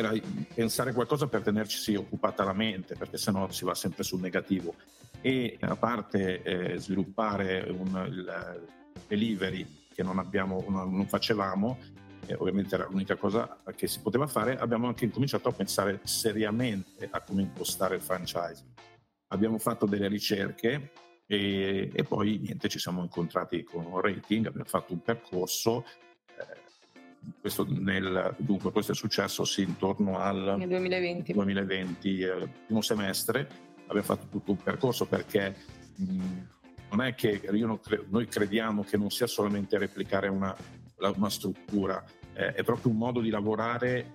per 0.00 0.20
pensare 0.54 0.92
qualcosa 0.92 1.26
per 1.26 1.42
tenerci 1.42 1.96
occupata 1.96 2.44
la 2.44 2.52
mente, 2.52 2.94
perché 2.94 3.16
sennò 3.16 3.50
si 3.50 3.64
va 3.64 3.74
sempre 3.74 4.04
sul 4.04 4.20
negativo. 4.20 4.74
E 5.20 5.56
a 5.60 5.74
parte 5.74 6.42
eh, 6.42 6.78
sviluppare 6.78 7.66
un, 7.70 8.06
il 8.08 8.66
delivery 9.08 9.86
che 9.92 10.02
non, 10.02 10.18
abbiamo, 10.18 10.64
non, 10.68 10.94
non 10.94 11.06
facevamo, 11.06 11.78
eh, 12.26 12.34
ovviamente 12.34 12.76
era 12.76 12.86
l'unica 12.88 13.16
cosa 13.16 13.60
che 13.74 13.88
si 13.88 14.00
poteva 14.00 14.28
fare, 14.28 14.56
abbiamo 14.56 14.86
anche 14.86 15.04
incominciato 15.04 15.48
a 15.48 15.52
pensare 15.52 16.00
seriamente 16.04 17.08
a 17.10 17.20
come 17.22 17.42
impostare 17.42 17.96
il 17.96 18.02
franchise. 18.02 18.64
Abbiamo 19.28 19.58
fatto 19.58 19.86
delle 19.86 20.08
ricerche 20.08 20.92
e, 21.26 21.90
e, 21.92 22.02
poi 22.04 22.38
niente, 22.38 22.68
ci 22.68 22.78
siamo 22.78 23.02
incontrati 23.02 23.64
con 23.64 23.84
un 23.84 24.00
rating, 24.00 24.46
abbiamo 24.46 24.68
fatto 24.68 24.92
un 24.92 25.02
percorso 25.02 25.84
questo, 27.40 27.66
nel, 27.68 28.34
dunque, 28.38 28.70
questo 28.70 28.92
è 28.92 28.94
successo 28.94 29.44
sì, 29.44 29.62
intorno 29.62 30.18
al 30.18 30.56
2020, 30.58 31.32
2020 31.32 32.20
eh, 32.20 32.48
primo 32.66 32.80
semestre. 32.80 33.48
Abbiamo 33.86 34.06
fatto 34.06 34.26
tutto 34.30 34.50
un 34.52 34.58
percorso 34.58 35.06
perché 35.06 35.56
mh, 35.96 36.22
non 36.90 37.02
è 37.02 37.14
che 37.14 37.40
cre- 37.40 38.04
noi 38.08 38.26
crediamo 38.26 38.84
che 38.84 38.96
non 38.96 39.10
sia 39.10 39.26
solamente 39.26 39.78
replicare 39.78 40.28
una, 40.28 40.54
una 40.98 41.30
struttura, 41.30 42.02
eh, 42.34 42.52
è 42.52 42.62
proprio 42.62 42.92
un 42.92 42.98
modo 42.98 43.20
di 43.20 43.30
lavorare 43.30 44.10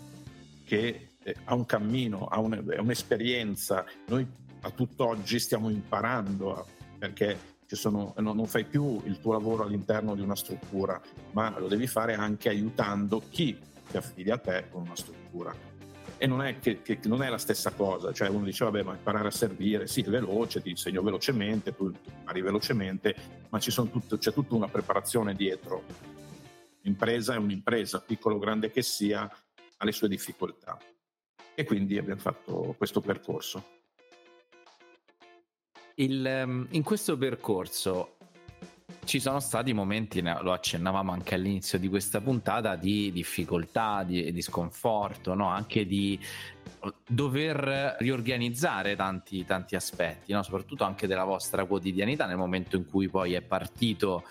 che 0.65 1.15
eh, 1.24 1.36
ha 1.46 1.55
un 1.55 1.65
cammino, 1.65 2.25
ha 2.27 2.39
un, 2.39 2.63
è 2.70 2.79
un'esperienza. 2.79 3.86
Noi 4.08 4.25
a 4.62 4.70
tutt'oggi 4.70 5.39
stiamo 5.39 5.70
imparando 5.70 6.67
perché 6.98 7.38
sono, 7.75 8.13
non 8.18 8.46
fai 8.46 8.65
più 8.65 9.01
il 9.06 9.20
tuo 9.20 9.34
lavoro 9.34 9.63
all'interno 9.63 10.15
di 10.15 10.22
una 10.22 10.36
struttura, 10.36 11.01
ma 11.32 11.58
lo 11.60 11.68
devi 11.68 11.88
fare 11.88 12.13
anche 12.13 12.50
aiutando 12.50 13.22
chi 13.30 13.58
ti 13.89 13.98
affidi 13.98 14.32
a 14.32 14.38
te 14.38 14.65
con 14.70 14.82
una 14.84 14.96
struttura. 14.96 15.72
E 16.18 16.27
non 16.27 16.42
è, 16.42 16.60
che, 16.60 16.82
che 16.82 17.00
non 17.06 17.22
è 17.22 17.30
la 17.30 17.38
stessa 17.38 17.72
cosa, 17.72 18.13
cioè 18.13 18.30
uno 18.30 18.46
dice 18.46 18.63
vabbè 18.63 18.84
ma 18.84 18.94
imparare 18.94 19.27
a 19.27 19.32
servire, 19.32 19.88
sì 19.88 20.01
è 20.01 20.10
veloce, 20.10 20.62
ti 20.62 20.70
insegno 20.70 21.01
velocemente, 21.01 21.75
tu 21.75 21.92
impari 21.92 22.42
velocemente, 22.42 23.15
ma 23.50 23.60
tutto, 23.60 24.18
c'è 24.18 24.32
tutta 24.32 24.56
una 24.56 24.68
preparazione 24.68 25.36
dietro. 25.36 25.84
L'impresa 26.82 27.34
è 27.34 27.38
un'impresa, 27.38 28.01
piccolo 28.01 28.36
o 28.36 28.39
grande 28.39 28.72
che 28.72 28.82
sia, 28.82 29.30
ha 29.77 29.86
le 29.86 29.92
sue 29.92 30.08
difficoltà. 30.08 30.77
E 31.56 31.63
quindi 31.65 31.98
abbiamo 31.98 32.22
fatto 32.22 32.74
questo 32.77 33.01
percorso. 33.01 33.82
Il, 35.95 36.25
ehm, 36.25 36.67
in 36.71 36.83
questo 36.83 37.17
percorso 37.17 38.15
ci 39.05 39.19
sono 39.19 39.39
stati 39.39 39.73
momenti, 39.73 40.21
lo 40.21 40.53
accennavamo 40.53 41.12
anche 41.12 41.35
all'inizio 41.35 41.77
di 41.77 41.89
questa 41.89 42.21
puntata, 42.21 42.75
di 42.75 43.12
difficoltà, 43.12 44.03
di, 44.03 44.31
di 44.31 44.41
sconforto, 44.41 45.33
no? 45.33 45.47
anche 45.47 45.85
di 45.85 46.19
dover 47.07 47.97
riorganizzare 48.00 48.95
tanti, 48.95 49.45
tanti 49.45 49.75
aspetti, 49.75 50.31
no? 50.31 50.41
soprattutto 50.41 50.83
anche 50.83 51.07
della 51.07 51.25
vostra 51.25 51.65
quotidianità 51.65 52.25
nel 52.25 52.38
momento 52.38 52.75
in 52.75 52.85
cui 52.85 53.09
poi 53.09 53.33
è 53.33 53.41
partito, 53.41 54.23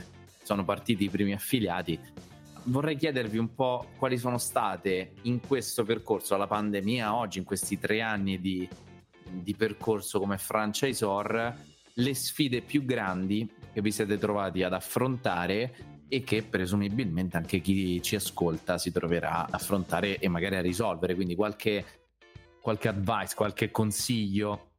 sono 0.42 0.64
partiti 0.64 1.04
i 1.04 1.10
primi 1.10 1.32
affiliati. 1.32 1.98
Vorrei 2.64 2.96
chiedervi 2.96 3.38
un 3.38 3.54
po' 3.54 3.86
quali 3.98 4.16
sono 4.16 4.38
state 4.38 5.14
in 5.22 5.40
questo 5.40 5.84
percorso, 5.84 6.36
la 6.36 6.46
pandemia 6.46 7.14
oggi, 7.14 7.38
in 7.38 7.44
questi 7.44 7.78
tre 7.78 8.00
anni 8.00 8.40
di, 8.40 8.68
di 9.32 9.54
percorso 9.54 10.18
come 10.18 10.38
franchisor 10.38 11.54
le 11.94 12.14
sfide 12.14 12.62
più 12.62 12.84
grandi 12.84 13.48
che 13.72 13.80
vi 13.80 13.90
siete 13.90 14.18
trovati 14.18 14.62
ad 14.62 14.72
affrontare 14.72 15.74
e 16.08 16.22
che 16.22 16.42
presumibilmente 16.42 17.36
anche 17.36 17.60
chi 17.60 18.00
ci 18.02 18.16
ascolta 18.16 18.76
si 18.78 18.92
troverà 18.92 19.46
a 19.46 19.48
affrontare 19.50 20.18
e 20.18 20.28
magari 20.28 20.56
a 20.56 20.60
risolvere. 20.60 21.14
Quindi 21.14 21.34
qualche, 21.34 21.84
qualche 22.60 22.88
advice, 22.88 23.34
qualche 23.34 23.70
consiglio 23.70 24.72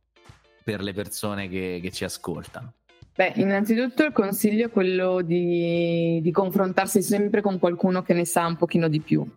per 0.64 0.82
le 0.82 0.94
persone 0.94 1.50
che, 1.50 1.80
che 1.82 1.92
ci 1.92 2.04
ascoltano. 2.04 2.74
Beh, 3.16 3.34
innanzitutto 3.36 4.04
il 4.04 4.12
consiglio 4.12 4.68
è 4.68 4.70
quello 4.72 5.22
di, 5.22 6.20
di 6.22 6.32
confrontarsi 6.32 7.02
sempre 7.02 7.42
con 7.42 7.60
qualcuno 7.60 8.02
che 8.02 8.14
ne 8.14 8.26
sa 8.26 8.46
un 8.46 8.56
pochino 8.56 8.88
di 8.88 9.00
più 9.02 9.28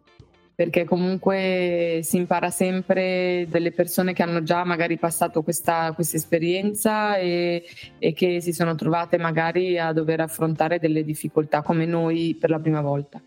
perché 0.56 0.84
comunque 0.84 2.00
si 2.02 2.16
impara 2.16 2.48
sempre 2.48 3.46
delle 3.50 3.72
persone 3.72 4.14
che 4.14 4.22
hanno 4.22 4.42
già 4.42 4.64
magari 4.64 4.96
passato 4.96 5.42
questa, 5.42 5.92
questa 5.92 6.16
esperienza 6.16 7.18
e, 7.18 7.62
e, 7.98 8.14
che 8.14 8.40
si 8.40 8.54
sono 8.54 8.75
trovate 8.75 9.18
magari 9.18 9.78
a 9.78 9.92
dover 9.92 10.20
affrontare 10.20 10.78
delle 10.78 11.04
difficoltà 11.04 11.60
come 11.60 11.84
noi 11.84 12.34
per 12.40 12.48
la 12.48 12.58
prima 12.58 12.80
volta. 12.80 13.20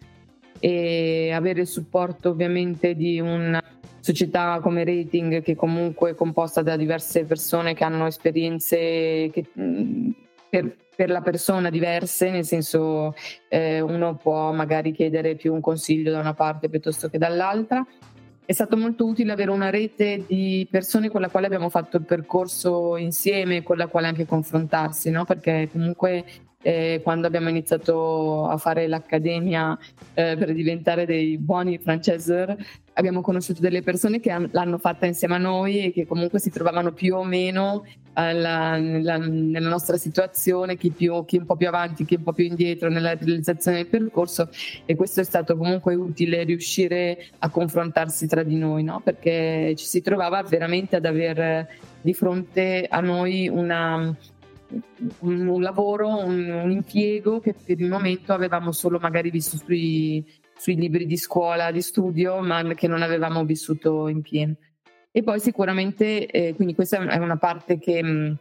E 0.58 1.32
avere 1.32 1.62
il 1.62 1.68
supporto 1.68 2.30
ovviamente 2.30 2.96
di 2.96 3.20
una 3.20 3.64
società 4.00 4.60
come 4.60 4.84
Rating 4.84 5.44
che 5.44 5.56
comunque 5.56 6.12
è 6.12 6.16
composta 6.16 6.64
da 6.64 6.76
diverse 6.76 7.26
persone 7.26 7.76
che 7.76 7.84
hanno 7.84 8.08
esperienze 8.08 9.30
che, 9.32 9.46
per, 10.50 10.76
per 11.00 11.10
la 11.10 11.22
persona 11.22 11.70
diverse, 11.70 12.30
nel 12.30 12.44
senso 12.44 13.14
eh, 13.48 13.80
uno 13.80 14.18
può 14.18 14.52
magari 14.52 14.92
chiedere 14.92 15.36
più 15.36 15.54
un 15.54 15.62
consiglio 15.62 16.12
da 16.12 16.20
una 16.20 16.34
parte 16.34 16.68
piuttosto 16.68 17.08
che 17.08 17.18
dall'altra. 17.18 17.88
È 18.44 18.52
stato 18.52 18.76
molto 18.76 19.06
utile 19.06 19.32
avere 19.32 19.50
una 19.50 19.70
rete 19.70 20.26
di 20.28 20.68
persone 20.70 21.08
con 21.08 21.22
la 21.22 21.30
quale 21.30 21.46
abbiamo 21.46 21.70
fatto 21.70 21.96
il 21.96 22.04
percorso 22.04 22.98
insieme, 22.98 23.64
con 23.64 23.78
la 23.78 23.88
quale 23.88 24.08
anche 24.08 24.26
confrontarsi, 24.26 25.10
no? 25.10 25.24
perché 25.24 25.70
comunque 25.72 26.26
eh, 26.62 27.00
quando 27.02 27.28
abbiamo 27.28 27.48
iniziato 27.48 28.48
a 28.48 28.58
fare 28.58 28.86
l'accademia 28.88 29.80
eh, 30.16 30.36
per 30.38 30.52
diventare 30.52 31.06
dei 31.06 31.38
buoni 31.38 31.78
franchisor, 31.78 32.58
abbiamo 33.00 33.22
conosciuto 33.22 33.62
delle 33.62 33.82
persone 33.82 34.20
che 34.20 34.50
l'hanno 34.52 34.78
fatta 34.78 35.06
insieme 35.06 35.36
a 35.36 35.38
noi 35.38 35.86
e 35.86 35.92
che 35.94 36.06
comunque 36.06 36.40
si 36.40 36.52
trovavano 36.52 36.92
più 36.92 37.16
o 37.16 37.24
meno 37.24 37.86
alla, 38.14 38.76
nella, 38.76 39.18
nella, 39.18 39.70
nostra 39.70 39.96
situazione, 39.96 40.76
chi, 40.76 40.92
più, 40.92 41.24
chi 41.24 41.38
un 41.38 41.46
po' 41.46 41.56
più 41.56 41.70
avanti, 41.70 42.04
chi 42.04 42.16
un 42.16 42.24
po' 42.24 42.34
più 42.34 42.44
indietro 42.44 42.90
nella 42.90 43.16
realizzazione 43.16 43.78
del 43.78 43.88
percorso 43.88 44.50
e 44.86 44.96
questo 44.96 45.22
è 45.22 45.24
stato 45.24 45.56
comunque 45.56 45.96
utile 45.96 46.44
riuscire 46.44 47.28
a 47.40 47.50
confrontarsi 47.50 48.28
tra 48.28 48.44
di 48.44 48.58
noi, 48.58 48.84
no? 48.84 49.00
perché 49.02 49.74
ci 49.78 49.86
si 49.86 50.02
trovava 50.02 50.44
veramente 50.44 50.98
ad 50.98 51.06
avere 51.06 51.70
di 52.02 52.14
fronte 52.14 52.86
a 52.90 53.00
noi 53.00 53.48
una 53.48 54.14
un, 55.22 55.62
lavoro, 55.62 56.24
un, 56.24 56.48
un, 56.48 56.70
impiego 56.70 57.40
che 57.40 57.54
per 57.54 57.80
il 57.80 57.88
momento 57.88 58.34
avevamo 58.34 58.72
solo 58.72 59.00
magari 59.00 59.32
visto 59.32 59.58
sui, 59.58 60.24
sui 60.60 60.76
libri 60.76 61.06
di 61.06 61.16
scuola, 61.16 61.72
di 61.72 61.82
studio, 61.82 62.42
ma 62.42 62.62
che 62.74 62.88
non 62.88 63.02
avevamo 63.02 63.46
vissuto 63.46 64.10
in 64.10 64.22
pieno. 64.22 64.56
E 65.10 65.24
poi 65.24 65.40
sicuramente, 65.40 66.28
eh, 66.28 66.54
quindi 66.54 66.76
questa 66.76 66.98
è 67.08 67.16
una 67.18 67.38
parte 67.38 67.80
che, 67.80 68.36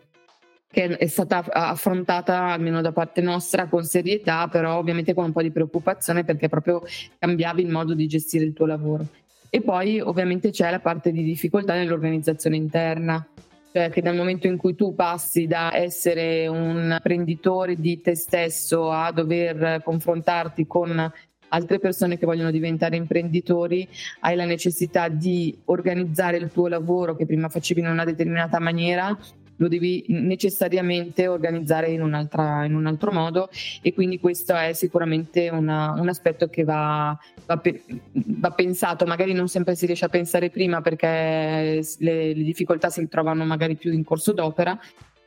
che, 0.68 0.96
è 0.96 1.06
stata 1.06 1.44
affrontata 1.48 2.48
almeno 2.48 2.80
da 2.82 2.92
parte 2.92 3.20
nostra 3.20 3.68
con 3.68 3.84
serietà, 3.84 4.48
però 4.48 4.76
ovviamente 4.76 5.14
con 5.14 5.24
un 5.24 5.32
po' 5.32 5.42
di 5.42 5.52
preoccupazione 5.52 6.24
perché 6.24 6.48
proprio 6.48 6.82
cambiavi 7.18 7.62
il 7.62 7.70
modo 7.70 7.94
di 7.94 8.06
gestire 8.08 8.44
il 8.44 8.52
tuo 8.52 8.66
lavoro. 8.66 9.06
E 9.48 9.62
poi 9.62 10.00
ovviamente 10.00 10.50
c'è 10.50 10.70
la 10.70 10.80
parte 10.80 11.12
di 11.12 11.22
difficoltà 11.22 11.74
nell'organizzazione 11.74 12.56
interna, 12.56 13.26
cioè 13.72 13.90
che 13.90 14.02
dal 14.02 14.16
momento 14.16 14.46
in 14.46 14.56
cui 14.56 14.74
tu 14.74 14.94
passi 14.94 15.46
da 15.46 15.74
essere 15.74 16.48
un 16.48 16.90
imprenditore 16.92 17.76
di 17.76 18.00
te 18.00 18.14
stesso 18.14 18.90
a 18.90 19.10
dover 19.12 19.82
confrontarti 19.84 20.66
con 20.66 21.10
altre 21.48 21.78
persone 21.78 22.18
che 22.18 22.26
vogliono 22.26 22.50
diventare 22.50 22.96
imprenditori, 22.96 23.88
hai 24.20 24.36
la 24.36 24.44
necessità 24.44 25.08
di 25.08 25.56
organizzare 25.66 26.36
il 26.36 26.50
tuo 26.50 26.68
lavoro 26.68 27.16
che 27.16 27.26
prima 27.26 27.48
facevi 27.48 27.80
in 27.80 27.88
una 27.88 28.04
determinata 28.04 28.58
maniera 28.58 29.16
lo 29.58 29.68
devi 29.68 30.04
necessariamente 30.08 31.26
organizzare 31.26 31.90
in, 31.90 32.00
in 32.00 32.74
un 32.74 32.86
altro 32.86 33.12
modo 33.12 33.48
e 33.82 33.92
quindi 33.92 34.18
questo 34.18 34.54
è 34.54 34.72
sicuramente 34.72 35.48
una, 35.48 35.94
un 35.98 36.08
aspetto 36.08 36.48
che 36.48 36.64
va, 36.64 37.16
va, 37.46 37.56
pe- 37.58 37.82
va, 38.12 38.50
pensato, 38.52 39.04
magari 39.04 39.32
non 39.32 39.48
sempre 39.48 39.74
si 39.74 39.86
riesce 39.86 40.04
a 40.04 40.08
pensare 40.08 40.50
prima 40.50 40.80
perché 40.80 41.82
le, 41.98 42.34
le 42.34 42.42
difficoltà 42.42 42.88
si 42.88 43.06
trovano 43.08 43.44
magari 43.44 43.76
più 43.76 43.92
in 43.92 44.04
corso 44.04 44.32
d'opera, 44.32 44.78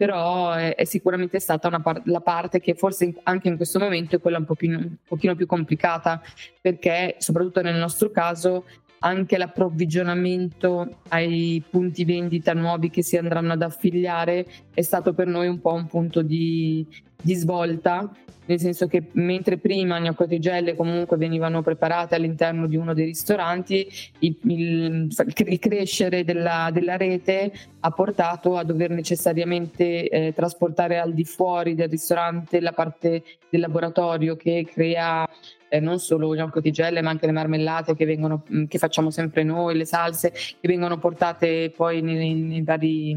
però 0.01 0.53
è, 0.53 0.73
è 0.73 0.83
sicuramente 0.85 1.39
stata 1.39 1.69
par- 1.79 2.01
la 2.05 2.21
parte 2.21 2.59
che 2.59 2.73
forse 2.73 3.05
in, 3.05 3.13
anche 3.21 3.49
in 3.49 3.55
questo 3.55 3.77
momento 3.77 4.15
è 4.15 4.19
quella 4.19 4.39
un, 4.39 4.45
pochino, 4.45 4.79
un 4.79 4.95
pochino 5.07 5.35
più 5.35 5.45
complicata, 5.45 6.19
perché 6.59 7.17
soprattutto 7.19 7.61
nel 7.61 7.75
nostro 7.75 8.09
caso 8.09 8.65
anche 9.01 9.37
l'approvvigionamento 9.37 11.01
ai 11.09 11.63
punti 11.69 12.03
vendita 12.03 12.53
nuovi 12.53 12.89
che 12.89 13.03
si 13.03 13.15
andranno 13.15 13.53
ad 13.53 13.61
affiliare 13.61 14.43
è 14.73 14.81
stato 14.81 15.13
per 15.13 15.27
noi 15.27 15.47
un 15.47 15.61
po' 15.61 15.73
un 15.73 15.85
punto 15.85 16.23
di, 16.23 16.83
di 17.21 17.33
svolta, 17.35 18.11
nel 18.45 18.59
senso 18.59 18.87
che 18.87 19.03
mentre 19.13 19.57
prima 19.57 19.99
gnoccotigelle 19.99 20.75
comunque 20.75 21.15
venivano 21.15 21.61
preparate 21.61 22.15
all'interno 22.15 22.67
di 22.67 22.75
uno 22.75 22.93
dei 22.93 23.05
ristoranti, 23.05 23.87
il, 24.19 24.35
il, 24.43 25.07
il 25.35 25.59
crescere 25.59 26.23
della, 26.23 26.69
della, 26.73 26.97
rete 26.97 27.51
ha 27.79 27.91
portato 27.91 28.57
a 28.57 28.63
dover 28.63 28.89
necessariamente 28.89 30.09
eh, 30.09 30.33
trasportare 30.33 30.99
al 30.99 31.13
di 31.13 31.23
fuori 31.23 31.75
del 31.75 31.89
ristorante 31.89 32.59
la 32.59 32.73
parte 32.73 33.23
del 33.49 33.61
laboratorio 33.61 34.35
che 34.35 34.67
crea 34.69 35.27
eh, 35.69 35.79
non 35.79 35.99
solo 35.99 36.33
gnoccotigelle 36.33 37.01
ma 37.01 37.11
anche 37.11 37.27
le 37.27 37.31
marmellate 37.31 37.95
che, 37.95 38.05
vengono, 38.05 38.43
che 38.67 38.77
facciamo 38.77 39.11
sempre 39.11 39.43
noi, 39.43 39.77
le 39.77 39.85
salse 39.85 40.31
che 40.31 40.67
vengono 40.67 40.97
portate 40.97 41.71
poi 41.73 42.01
nei, 42.01 42.33
nei 42.33 42.61
vari 42.63 43.15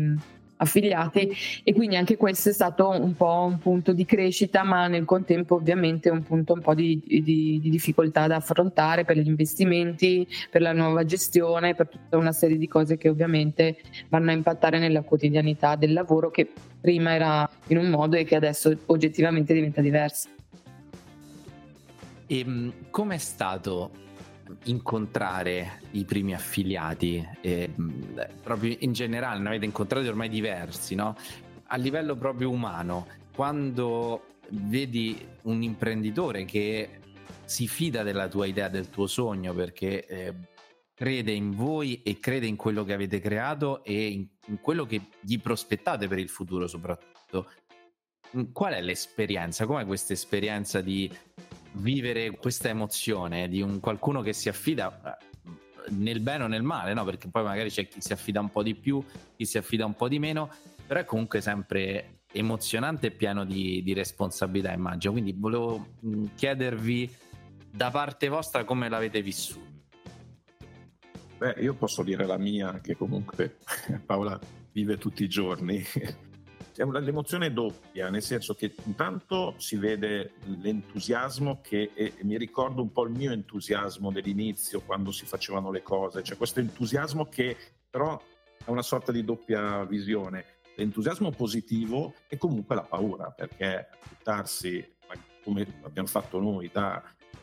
affiliati 0.57 1.31
e 1.63 1.73
quindi 1.73 1.97
anche 1.97 2.17
questo 2.17 2.51
è 2.51 2.53
stato 2.53 2.89
un 2.89 3.15
po' 3.15 3.45
un 3.49 3.59
punto 3.59 3.93
di 3.93 4.05
crescita 4.05 4.63
ma 4.63 4.87
nel 4.87 5.05
contempo 5.05 5.57
ovviamente 5.57 6.11
un 6.11 6.23
punto 6.23 6.53
un 6.53 6.61
po' 6.61 6.75
di, 6.75 7.03
di, 7.05 7.23
di, 7.23 7.71
difficoltà 7.71 8.27
da 8.27 8.37
affrontare 8.37 9.05
per 9.05 9.19
gli 9.19 9.27
investimenti, 9.27 10.27
per 10.51 10.63
la 10.63 10.73
nuova 10.73 11.05
gestione, 11.05 11.75
per 11.75 11.89
tutta 11.89 12.17
una 12.17 12.33
serie 12.33 12.57
di 12.57 12.69
cose 12.69 12.97
che 12.97 13.09
ovviamente 13.09 13.79
vanno 14.09 14.31
a 14.31 14.35
impattare 14.35 14.79
nella 14.79 15.03
quotidianità 15.03 15.77
del 15.77 15.93
lavoro 15.93 16.31
che 16.31 16.51
prima 16.81 17.15
era 17.15 17.49
in 17.69 17.79
un 17.79 17.89
modo 17.89 18.17
e 18.17 18.25
che 18.25 18.37
adesso 18.37 18.77
oggettivamente 18.87 19.55
diventa 19.55 19.81
diverso. 19.81 20.29
E 22.27 22.39
ehm, 22.39 22.73
com'è 22.91 23.19
stato 23.19 24.04
incontrare 24.65 25.81
i 25.93 26.05
primi 26.05 26.35
affiliati, 26.35 27.27
eh, 27.41 27.71
proprio 28.43 28.77
in 28.81 28.93
generale, 28.93 29.41
ne 29.41 29.49
avete 29.49 29.65
incontrati 29.65 30.07
ormai 30.07 30.29
diversi, 30.29 30.95
no? 30.95 31.17
A 31.67 31.77
livello 31.77 32.15
proprio 32.17 32.51
umano, 32.51 33.07
quando 33.35 34.27
vedi 34.51 35.27
un 35.43 35.63
imprenditore 35.63 36.45
che 36.45 37.01
si 37.45 37.67
fida 37.67 38.03
della 38.03 38.29
tua 38.29 38.47
idea, 38.47 38.69
del 38.69 38.91
tuo 38.91 39.07
sogno, 39.07 39.55
perché 39.55 40.07
eh, 40.07 40.35
crede 40.95 41.33
in 41.33 41.51
voi 41.51 42.03
e 42.03 42.19
crede 42.21 42.47
in 42.47 42.57
quello 42.57 42.85
che 42.85 42.93
avete 42.93 43.21
creato 43.21 43.83
e 43.85 44.07
in, 44.07 44.27
in 44.47 44.61
quello 44.61 44.87
che 44.87 45.09
gli 45.21 45.39
prospettate 45.41 46.07
per 46.09 46.19
il 46.19 46.29
futuro 46.29 46.67
soprattutto. 46.67 47.51
Qual 48.53 48.73
è 48.73 48.81
l'esperienza? 48.81 49.65
Com'è 49.65 49.85
questa 49.85 50.13
esperienza 50.13 50.81
di 50.81 51.11
vivere 51.75 52.31
questa 52.33 52.69
emozione 52.69 53.49
di 53.49 53.61
un 53.63 53.81
qualcuno 53.81 54.23
che 54.23 54.33
si 54.33 54.49
affida 54.49 55.19
eh, 55.19 55.91
nel 55.91 56.21
bene 56.21 56.45
o 56.45 56.47
nel 56.47 56.63
male, 56.63 56.95
no? 56.95 57.05
Perché 57.05 57.29
poi 57.29 57.45
magari 57.45 57.71
c'è 57.71 57.89
chi 57.89 58.01
si 58.01 58.13
affida 58.13 58.41
un 58.41 58.51
po' 58.51 58.63
di 58.63 58.75
più, 58.75 59.03
chi 59.37 59.45
si 59.45 59.59
affida 59.59 59.85
un 59.85 59.95
po' 59.95 60.09
di 60.09 60.19
meno, 60.19 60.51
però 60.87 61.01
è 61.01 61.05
comunque 61.05 61.41
sempre 61.41 62.21
emozionante 62.33 63.09
e 63.09 63.11
pieno 63.11 63.45
di, 63.45 63.83
di 63.83 63.93
responsabilità, 63.93 64.73
immagino. 64.73 65.13
Quindi 65.13 65.35
volevo 65.37 65.87
chiedervi 66.35 67.15
da 67.71 67.91
parte 67.91 68.29
vostra 68.29 68.65
come 68.65 68.89
l'avete 68.89 69.23
vissuto. 69.23 69.73
Beh, 71.39 71.57
io 71.59 71.75
posso 71.75 72.03
dire 72.03 72.27
la 72.27 72.39
mia, 72.39 72.81
che 72.81 72.97
comunque 72.97 73.59
Paola 74.07 74.39
vive 74.73 74.97
tutti 74.99 75.25
i 75.25 75.29
giorni 75.29 75.85
è 76.77 76.83
un'emozione 76.83 77.53
doppia, 77.53 78.11
nel 78.11 78.23
senso 78.23 78.55
che 78.55 78.75
intanto 78.85 79.55
si 79.59 79.77
vede 79.77 80.33
l'entusiasmo 80.61 81.61
che 81.63 81.91
e 81.95 82.15
mi 82.23 82.37
ricordo 82.37 82.83
un 82.83 82.91
po' 82.91 83.05
il 83.05 83.13
mio 83.13 83.33
entusiasmo 83.33 84.11
dell'inizio 84.11 84.81
quando 84.81 85.13
si 85.13 85.25
facevano 85.25 85.71
le 85.71 85.83
cose, 85.83 86.23
cioè 86.23 86.37
questo 86.37 86.61
entusiasmo 86.61 87.27
che 87.27 87.57
però 87.89 88.21
è 88.65 88.71
una 88.71 88.83
sorta 88.83 89.13
di 89.13 89.25
doppia 89.25 89.85
visione, 89.85 90.45
l'entusiasmo 90.75 91.31
positivo 91.31 92.15
e 92.29 92.37
comunque 92.37 92.75
la 92.75 92.83
paura, 92.83 93.31
perché 93.31 93.89
buttarsi 94.09 94.93
come 95.45 95.67
abbiamo 95.83 96.09
fatto 96.09 96.41
noi 96.41 96.71
da 96.73 97.03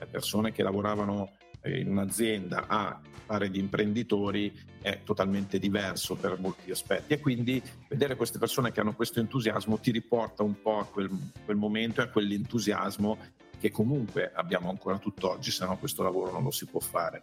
persone 0.09 0.51
che 0.51 0.63
lavoravano 0.63 1.31
in 1.65 1.87
un'azienda 1.87 2.65
a 2.67 2.99
fare 3.25 3.49
gli 3.49 3.59
imprenditori 3.59 4.51
è 4.81 5.01
totalmente 5.03 5.59
diverso 5.59 6.15
per 6.15 6.39
molti 6.39 6.71
aspetti 6.71 7.13
e 7.13 7.19
quindi 7.19 7.61
vedere 7.87 8.15
queste 8.15 8.39
persone 8.39 8.71
che 8.71 8.79
hanno 8.79 8.93
questo 8.93 9.19
entusiasmo 9.19 9.79
ti 9.79 9.91
riporta 9.91 10.43
un 10.43 10.59
po' 10.61 10.79
a 10.79 10.85
quel, 10.85 11.09
quel 11.45 11.57
momento 11.57 12.01
e 12.01 12.05
a 12.05 12.09
quell'entusiasmo 12.09 13.17
che 13.59 13.69
comunque 13.69 14.31
abbiamo 14.33 14.69
ancora 14.69 14.97
tutt'oggi, 14.97 15.51
se 15.51 15.65
no 15.65 15.77
questo 15.77 16.01
lavoro 16.01 16.31
non 16.31 16.43
lo 16.43 16.51
si 16.51 16.65
può 16.65 16.79
fare. 16.79 17.21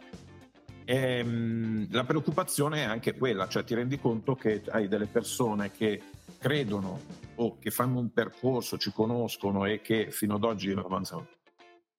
E, 0.85 0.95
ehm, 0.95 1.87
la 1.91 2.05
preoccupazione 2.05 2.79
è 2.79 2.85
anche 2.85 3.15
quella, 3.15 3.47
cioè 3.49 3.65
ti 3.65 3.75
rendi 3.75 3.99
conto 3.99 4.35
che 4.35 4.63
hai 4.69 4.87
delle 4.87 5.05
persone 5.05 5.71
che 5.71 6.01
credono 6.39 7.01
o 7.35 7.59
che 7.59 7.71
fanno 7.71 7.99
un 7.99 8.11
percorso, 8.11 8.77
ci 8.77 8.91
conoscono 8.91 9.65
e 9.65 9.81
che 9.81 10.11
fino 10.11 10.35
ad 10.35 10.43
oggi 10.45 10.73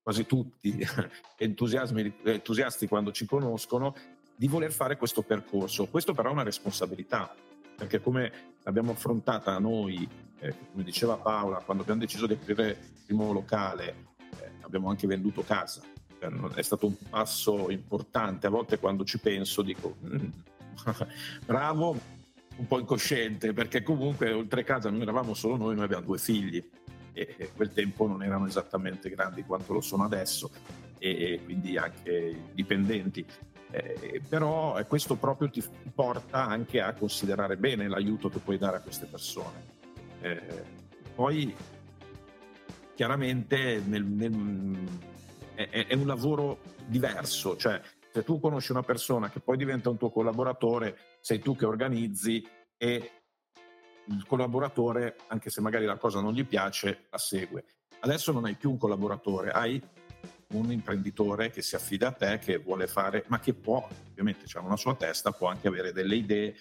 quasi 0.03 0.27
tutti 0.27 0.77
entusiasti 1.37 2.89
quando 2.89 3.13
ci 3.13 3.27
conoscono, 3.27 3.95
di 4.41 4.49
voler 4.49 4.73
fare 4.73 4.97
questo 4.97 5.21
percorso. 5.21 5.87
Questo 5.89 6.15
però 6.15 6.31
è 6.31 6.33
una 6.33 6.43
responsabilità, 6.43 7.35
perché 7.77 8.01
come 8.01 8.33
l'abbiamo 8.63 8.93
affrontata 8.93 9.59
noi, 9.59 10.09
eh, 10.39 10.55
come 10.71 10.83
diceva 10.83 11.19
Paola, 11.19 11.59
quando 11.59 11.83
abbiamo 11.83 12.01
deciso 12.01 12.27
di 12.27 12.33
aprire 12.33 12.69
il 12.71 13.03
primo 13.05 13.33
locale, 13.33 14.15
eh, 14.41 14.53
abbiamo 14.63 14.89
anche 14.89 15.07
venduto 15.07 15.43
casa. 15.43 15.83
Cioè, 16.19 16.31
è 16.55 16.63
stato 16.63 16.87
un 16.87 16.95
passo 17.11 17.69
importante. 17.69 18.47
A 18.47 18.51
volte 18.51 18.79
quando 18.79 19.05
ci 19.05 19.19
penso 19.19 19.61
dico, 19.61 19.97
mm, 20.07 20.29
bravo, 21.45 21.99
un 22.57 22.67
po' 22.67 22.79
incosciente, 22.79 23.53
perché 23.53 23.83
comunque 23.83 24.33
oltre 24.33 24.65
casa 24.65 24.89
non 24.89 25.03
eravamo 25.03 25.35
solo 25.35 25.59
noi, 25.59 25.75
noi 25.75 25.85
abbiamo 25.85 26.07
due 26.07 26.19
figli 26.19 26.67
e 27.13 27.51
quel 27.55 27.75
tempo 27.75 28.07
non 28.07 28.23
erano 28.23 28.47
esattamente 28.47 29.11
grandi 29.11 29.43
quanto 29.43 29.75
lo 29.75 29.83
sono 29.83 30.05
adesso 30.05 30.51
e 30.97 31.41
quindi 31.45 31.77
anche 31.77 32.53
dipendenti. 32.53 33.27
Eh, 33.71 34.21
però 34.29 34.79
eh, 34.79 34.87
questo 34.87 35.15
proprio 35.17 35.49
ti 35.49 35.63
porta 35.95 36.47
anche 36.47 36.81
a 36.81 36.93
considerare 36.93 37.57
bene 37.57 37.89
l'aiuto 37.89 38.29
che 38.29 38.39
puoi 38.39 38.59
dare 38.59 38.79
a 38.79 38.81
queste 38.81 39.07
persone. 39.07 39.79
Eh, 40.21 40.65
poi 41.15 41.55
chiaramente 42.95 43.81
nel, 43.87 44.05
nel, 44.05 44.79
è, 45.55 45.87
è, 45.87 45.95
un 45.95 46.07
lavoro 46.07 46.61
diverso, 46.87 47.57
cioè 47.57 47.81
se 48.13 48.25
tu 48.25 48.41
conosci 48.41 48.73
una 48.73 48.83
persona 48.83 49.31
che 49.31 49.41
poi 49.41 49.57
diventa 49.57 49.89
un 49.89 49.97
tuo 49.97 50.11
collaboratore, 50.11 50.99
sei 51.21 51.39
tu 51.39 51.55
che 51.55 51.65
organizzi 51.65 52.47
e 52.77 53.11
il 54.07 54.27
collaboratore, 54.27 55.17
anche 55.29 55.51
se 55.51 55.61
magari 55.61 55.85
la 55.85 55.97
cosa 55.97 56.21
non 56.21 56.33
gli 56.33 56.45
piace, 56.45 57.07
la 57.11 57.19
segue. 57.19 57.65
Adesso 58.01 58.33
non 58.33 58.47
hai 58.47 58.55
più 58.55 58.71
un 58.71 58.79
collaboratore, 58.79 59.51
hai 59.51 59.81
un 60.53 60.73
imprenditore 60.73 61.51
che 61.51 61.63
si 61.63 61.75
affida 61.75 62.09
a 62.09 62.13
te, 62.13 62.39
che 62.39 62.59
vuole 62.59 62.87
fare, 62.87 63.25
ma 63.29 63.39
che 63.39 63.55
può, 63.55 63.87
ovviamente 64.11 64.47
c'è 64.47 64.59
una 64.59 64.77
sua 64.77 64.95
testa, 64.95 65.33
può 65.33 65.49
anche 65.49 65.69
avere 65.69 65.93
delle 65.93 66.17
idee 66.17 66.57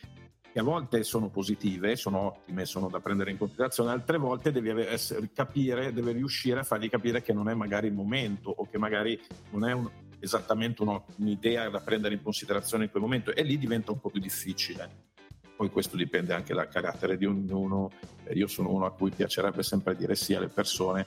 che 0.51 0.59
a 0.59 0.63
volte 0.63 1.03
sono 1.03 1.29
positive, 1.29 1.95
sono 1.95 2.19
ottime, 2.19 2.65
sono 2.65 2.89
da 2.89 2.99
prendere 2.99 3.31
in 3.31 3.37
considerazione, 3.37 3.91
altre 3.91 4.17
volte 4.17 4.51
devi 4.51 4.69
essere, 4.81 5.29
capire, 5.33 5.93
devi 5.93 6.11
riuscire 6.11 6.59
a 6.59 6.63
fargli 6.63 6.89
capire 6.89 7.21
che 7.21 7.33
non 7.33 7.49
è 7.49 7.53
magari 7.53 7.87
il 7.87 7.93
momento 7.93 8.49
o 8.49 8.67
che 8.67 8.79
magari 8.79 9.19
non 9.51 9.67
è 9.67 9.73
un, 9.73 9.89
esattamente 10.19 10.83
un'idea 11.17 11.69
da 11.69 11.79
prendere 11.79 12.15
in 12.15 12.23
considerazione 12.23 12.85
in 12.85 12.89
quel 12.89 13.03
momento 13.03 13.33
e 13.33 13.43
lì 13.43 13.57
diventa 13.57 13.91
un 13.91 13.99
po' 13.99 14.09
più 14.09 14.19
difficile. 14.19 15.07
Poi 15.55 15.69
questo 15.69 15.97
dipende 15.97 16.33
anche 16.33 16.53
dal 16.53 16.69
carattere 16.69 17.17
di 17.17 17.25
ognuno, 17.25 17.91
io 18.33 18.47
sono 18.47 18.71
uno 18.71 18.85
a 18.85 18.93
cui 18.93 19.11
piacerebbe 19.11 19.61
sempre 19.61 19.95
dire 19.95 20.15
sì 20.15 20.33
alle 20.33 20.47
persone 20.47 21.05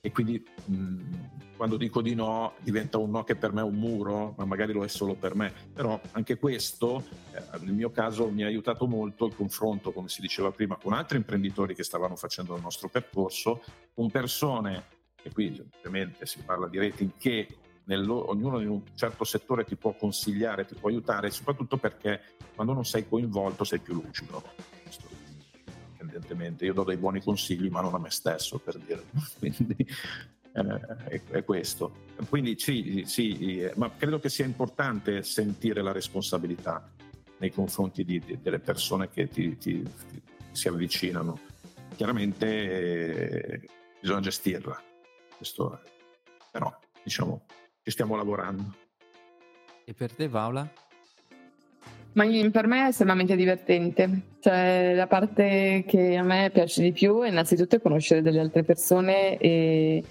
e 0.00 0.12
quindi 0.12 0.44
mh, 0.64 1.56
quando 1.56 1.76
dico 1.76 2.00
di 2.00 2.14
no 2.14 2.54
diventa 2.60 2.98
un 2.98 3.10
no 3.10 3.24
che 3.24 3.34
per 3.34 3.52
me 3.52 3.60
è 3.60 3.64
un 3.64 3.74
muro, 3.74 4.34
ma 4.36 4.44
magari 4.44 4.72
lo 4.72 4.84
è 4.84 4.88
solo 4.88 5.14
per 5.14 5.34
me, 5.34 5.52
però 5.72 6.00
anche 6.12 6.36
questo 6.36 7.04
eh, 7.32 7.58
nel 7.60 7.74
mio 7.74 7.90
caso 7.90 8.30
mi 8.30 8.44
ha 8.44 8.46
aiutato 8.46 8.86
molto 8.86 9.26
il 9.26 9.34
confronto, 9.34 9.92
come 9.92 10.08
si 10.08 10.20
diceva 10.20 10.50
prima, 10.50 10.76
con 10.76 10.92
altri 10.92 11.16
imprenditori 11.16 11.74
che 11.74 11.82
stavano 11.82 12.16
facendo 12.16 12.54
il 12.54 12.62
nostro 12.62 12.88
percorso, 12.88 13.62
con 13.92 14.10
persone, 14.10 14.84
e 15.22 15.32
qui 15.32 15.60
ovviamente 15.76 16.26
si 16.26 16.40
parla 16.44 16.68
di 16.68 16.78
rating 16.78 17.10
che 17.18 17.48
nello, 17.84 18.30
ognuno 18.30 18.60
in 18.60 18.68
un 18.68 18.82
certo 18.94 19.24
settore 19.24 19.64
ti 19.64 19.74
può 19.74 19.94
consigliare, 19.94 20.64
ti 20.64 20.74
può 20.74 20.88
aiutare, 20.90 21.30
soprattutto 21.30 21.76
perché 21.76 22.20
quando 22.54 22.72
non 22.72 22.84
sei 22.84 23.08
coinvolto 23.08 23.64
sei 23.64 23.80
più 23.80 23.94
lucido. 23.94 24.42
Indipendentemente. 25.98 26.64
Io 26.64 26.72
do 26.72 26.84
dei 26.84 26.96
buoni 26.96 27.20
consigli, 27.20 27.68
ma 27.68 27.80
non 27.80 27.94
a 27.94 27.98
me 27.98 28.10
stesso, 28.10 28.58
per 28.58 28.78
dire. 28.78 29.04
Quindi 29.38 29.86
eh, 30.52 30.80
è, 31.08 31.22
è, 31.30 31.44
questo. 31.44 32.06
Quindi 32.28 32.58
sì, 32.58 33.02
sì, 33.06 33.68
ma 33.74 33.90
credo 33.96 34.18
che 34.18 34.28
sia 34.28 34.44
importante 34.44 35.22
sentire 35.22 35.82
la 35.82 35.92
responsabilità 35.92 36.90
nei 37.38 37.50
confronti 37.50 38.04
di, 38.04 38.20
di, 38.20 38.38
delle 38.40 38.58
persone 38.58 39.08
che 39.08 39.28
ti, 39.28 39.56
ti, 39.58 39.82
ti 39.82 40.22
si 40.52 40.68
avvicinano. 40.68 41.40
Chiaramente 41.96 42.46
eh, 42.46 43.68
bisogna 44.00 44.20
gestirla, 44.20 44.80
questo, 45.36 45.80
però 46.50 46.76
diciamo 47.02 47.44
ci 47.82 47.90
stiamo 47.90 48.16
lavorando. 48.16 48.74
E 49.84 49.94
per 49.94 50.12
te 50.12 50.28
Paola? 50.28 50.70
Ma 52.12 52.24
per 52.50 52.66
me 52.66 52.84
è 52.84 52.88
estremamente 52.88 53.36
divertente, 53.36 54.22
cioè 54.40 54.92
la 54.94 55.06
parte 55.06 55.84
che 55.86 56.16
a 56.16 56.22
me 56.22 56.50
piace 56.52 56.82
di 56.82 56.92
più 56.92 57.20
è 57.22 57.28
innanzitutto 57.28 57.78
conoscere 57.80 58.22
delle 58.22 58.40
altre 58.40 58.64
persone 58.64 59.36
e, 59.36 60.02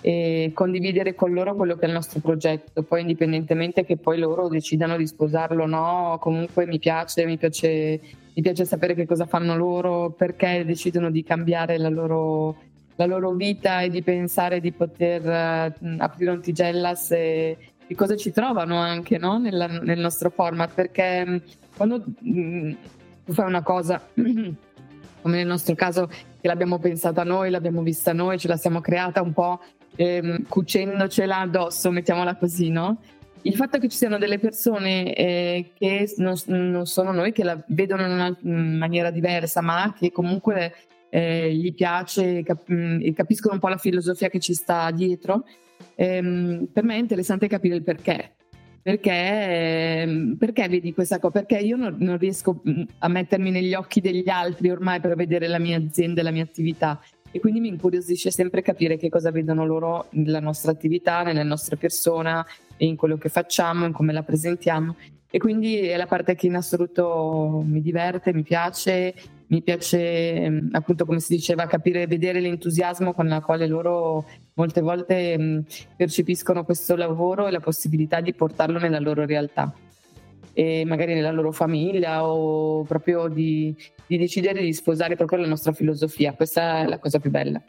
e 0.00 0.50
condividere 0.52 1.14
con 1.14 1.32
loro 1.32 1.54
quello 1.54 1.76
che 1.76 1.84
è 1.84 1.88
il 1.88 1.94
nostro 1.94 2.20
progetto, 2.20 2.82
poi 2.82 3.02
indipendentemente 3.02 3.84
che 3.84 3.96
poi 3.96 4.18
loro 4.18 4.48
decidano 4.48 4.96
di 4.96 5.06
sposarlo 5.06 5.62
o 5.62 5.66
no, 5.66 6.18
comunque 6.20 6.66
mi 6.66 6.78
piace, 6.78 7.24
mi 7.24 7.36
piace, 7.36 8.00
mi 8.34 8.42
piace 8.42 8.64
sapere 8.64 8.94
che 8.94 9.06
cosa 9.06 9.26
fanno 9.26 9.56
loro, 9.56 10.10
perché 10.10 10.64
decidono 10.64 11.10
di 11.10 11.22
cambiare 11.22 11.78
la 11.78 11.88
loro, 11.88 12.56
la 12.96 13.06
loro 13.06 13.32
vita 13.32 13.80
e 13.80 13.90
di 13.90 14.02
pensare 14.02 14.60
di 14.60 14.72
poter 14.72 15.22
uh, 15.78 15.96
aprire 15.98 16.30
un 16.32 16.40
Tigellas 16.40 17.12
e, 17.12 17.56
di 17.86 17.94
cosa 17.94 18.16
ci 18.16 18.32
trovano 18.32 18.78
anche 18.78 19.18
no? 19.18 19.38
Nella, 19.38 19.66
nel 19.66 19.98
nostro 19.98 20.30
format, 20.30 20.72
perché 20.72 21.24
mm, 21.26 21.36
quando 21.76 22.04
mh, 22.20 22.40
mm, 22.40 22.72
tu 23.24 23.32
fai 23.32 23.46
una 23.46 23.62
cosa, 23.62 24.00
come 24.14 25.36
nel 25.36 25.46
nostro 25.46 25.74
caso, 25.74 26.06
che 26.06 26.48
l'abbiamo 26.48 26.78
pensata 26.78 27.24
noi, 27.24 27.50
l'abbiamo 27.50 27.82
vista 27.82 28.12
noi, 28.12 28.38
ce 28.38 28.48
la 28.48 28.56
siamo 28.56 28.80
creata 28.80 29.22
un 29.22 29.32
po' 29.32 29.60
ehm, 29.96 30.46
cucendocela 30.48 31.40
addosso, 31.40 31.90
mettiamola 31.90 32.36
così, 32.36 32.70
no? 32.70 32.98
Il 33.42 33.56
fatto 33.56 33.78
che 33.78 33.88
ci 33.88 33.96
siano 33.98 34.16
delle 34.16 34.38
persone 34.38 35.14
eh, 35.14 35.72
che 35.74 36.10
non, 36.16 36.34
non, 36.46 36.86
sono 36.86 37.12
noi, 37.12 37.32
che 37.32 37.44
la 37.44 37.62
vedono 37.68 38.06
in 38.06 38.12
una 38.12 38.36
maniera 38.42 39.10
diversa, 39.10 39.60
ma 39.60 39.94
che 39.98 40.10
comunque 40.12 40.72
eh, 41.10 41.52
gli 41.54 41.74
piace 41.74 42.42
cap- 42.42 42.70
e 42.70 43.12
capiscono 43.14 43.54
un 43.54 43.60
po' 43.60 43.68
la 43.68 43.76
filosofia 43.76 44.30
che 44.30 44.40
ci 44.40 44.54
sta 44.54 44.90
dietro, 44.90 45.44
ehm, 45.94 46.68
per 46.72 46.84
me 46.84 46.96
è 46.96 46.98
interessante 46.98 47.46
capire 47.48 47.76
il 47.76 47.82
perché. 47.82 48.32
Perché, 48.82 49.10
ehm, 49.10 50.36
perché 50.38 50.68
vedi 50.68 50.92
questa 50.92 51.18
cosa? 51.18 51.42
Perché 51.42 51.64
io 51.64 51.76
non, 51.76 51.96
non, 51.98 52.18
riesco 52.18 52.60
mm, 52.68 52.82
a 52.98 53.08
mettermi 53.08 53.50
negli 53.50 53.72
occhi 53.74 54.00
degli 54.00 54.28
altri 54.28 54.70
ormai 54.70 55.00
per 55.00 55.16
vedere 55.16 55.46
la 55.46 55.58
mia 55.58 55.78
azienda 55.78 56.20
e 56.20 56.24
la 56.24 56.30
mia 56.30 56.42
attività 56.42 57.00
e 57.30 57.40
quindi 57.40 57.58
mi 57.58 57.68
incuriosisce 57.68 58.30
sempre 58.30 58.62
capire 58.62 58.96
che 58.96 59.08
cosa 59.08 59.32
vedono 59.32 59.66
loro 59.66 60.06
nella 60.10 60.38
nostra 60.38 60.70
attività, 60.70 61.22
nella 61.22 61.42
nostra 61.42 61.76
persona 61.76 62.46
in 62.76 62.94
quello 62.94 63.16
che 63.16 63.28
facciamo, 63.28 63.86
in 63.86 63.92
come 63.92 64.12
la 64.12 64.22
presentiamo 64.22 64.94
e 65.34 65.38
quindi 65.38 65.78
è 65.78 65.96
la 65.96 66.06
parte 66.06 66.36
che 66.36 66.46
in 66.46 66.54
assoluto 66.54 67.60
mi 67.66 67.82
diverte, 67.82 68.32
mi 68.32 68.44
piace 68.44 69.12
mi 69.54 69.62
piace 69.62 70.50
mm, 70.50 70.68
appunto 70.72 71.04
come 71.06 71.20
si 71.20 71.36
diceva 71.36 71.66
capire, 71.66 72.08
vedere 72.08 72.40
l'entusiasmo 72.40 73.14
con 73.14 73.28
la 73.28 73.40
quale 73.40 73.68
loro 73.68 74.26
molte 74.54 74.80
volte 74.80 75.38
mm, 75.38 75.60
percepiscono 75.96 76.64
questo 76.64 76.96
lavoro 76.96 77.46
e 77.46 77.52
la 77.52 77.60
possibilità 77.60 78.20
di 78.20 78.34
portarlo 78.34 78.80
nella 78.80 78.98
loro 78.98 79.24
realtà 79.24 79.72
e 80.52 80.84
magari 80.84 81.14
nella 81.14 81.30
loro 81.30 81.52
famiglia 81.52 82.26
o 82.26 82.82
proprio 82.84 83.28
di, 83.28 83.74
di 84.06 84.18
decidere 84.18 84.60
di 84.60 84.72
sposare 84.72 85.16
proprio 85.16 85.40
la 85.40 85.48
nostra 85.48 85.72
filosofia. 85.72 86.32
Questa 86.34 86.80
è 86.80 86.86
la 86.86 86.98
cosa 86.98 87.18
più 87.18 87.30
bella. 87.30 87.62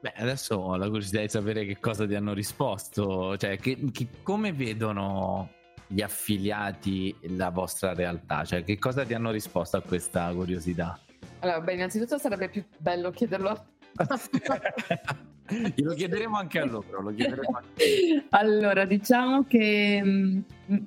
Beh, 0.00 0.12
adesso 0.16 0.56
ho 0.56 0.76
la 0.76 0.88
curiosità 0.88 1.20
di 1.20 1.28
sapere 1.28 1.64
che 1.64 1.78
cosa 1.78 2.06
ti 2.06 2.16
hanno 2.16 2.32
risposto, 2.32 3.36
cioè 3.36 3.56
che, 3.58 3.78
che, 3.92 4.08
come 4.24 4.52
vedono 4.52 5.50
gli 5.92 6.00
affiliati 6.00 7.14
la 7.36 7.50
vostra 7.50 7.92
realtà? 7.94 8.44
Cioè, 8.44 8.64
che 8.64 8.78
cosa 8.78 9.04
ti 9.04 9.14
hanno 9.14 9.30
risposto 9.30 9.76
a 9.76 9.82
questa 9.82 10.32
curiosità? 10.32 10.98
Allora, 11.40 11.60
beh, 11.60 11.74
innanzitutto 11.74 12.18
sarebbe 12.18 12.48
più 12.48 12.64
bello 12.78 13.10
chiederlo 13.10 13.48
a 13.48 13.64
lo 15.76 15.94
chiederemo 15.94 16.36
anche 16.36 16.58
a 16.60 16.64
loro. 16.64 17.08
Anche 17.08 18.24
allora, 18.30 18.84
diciamo 18.84 19.44
che 19.44 20.00
mm, 20.02 20.40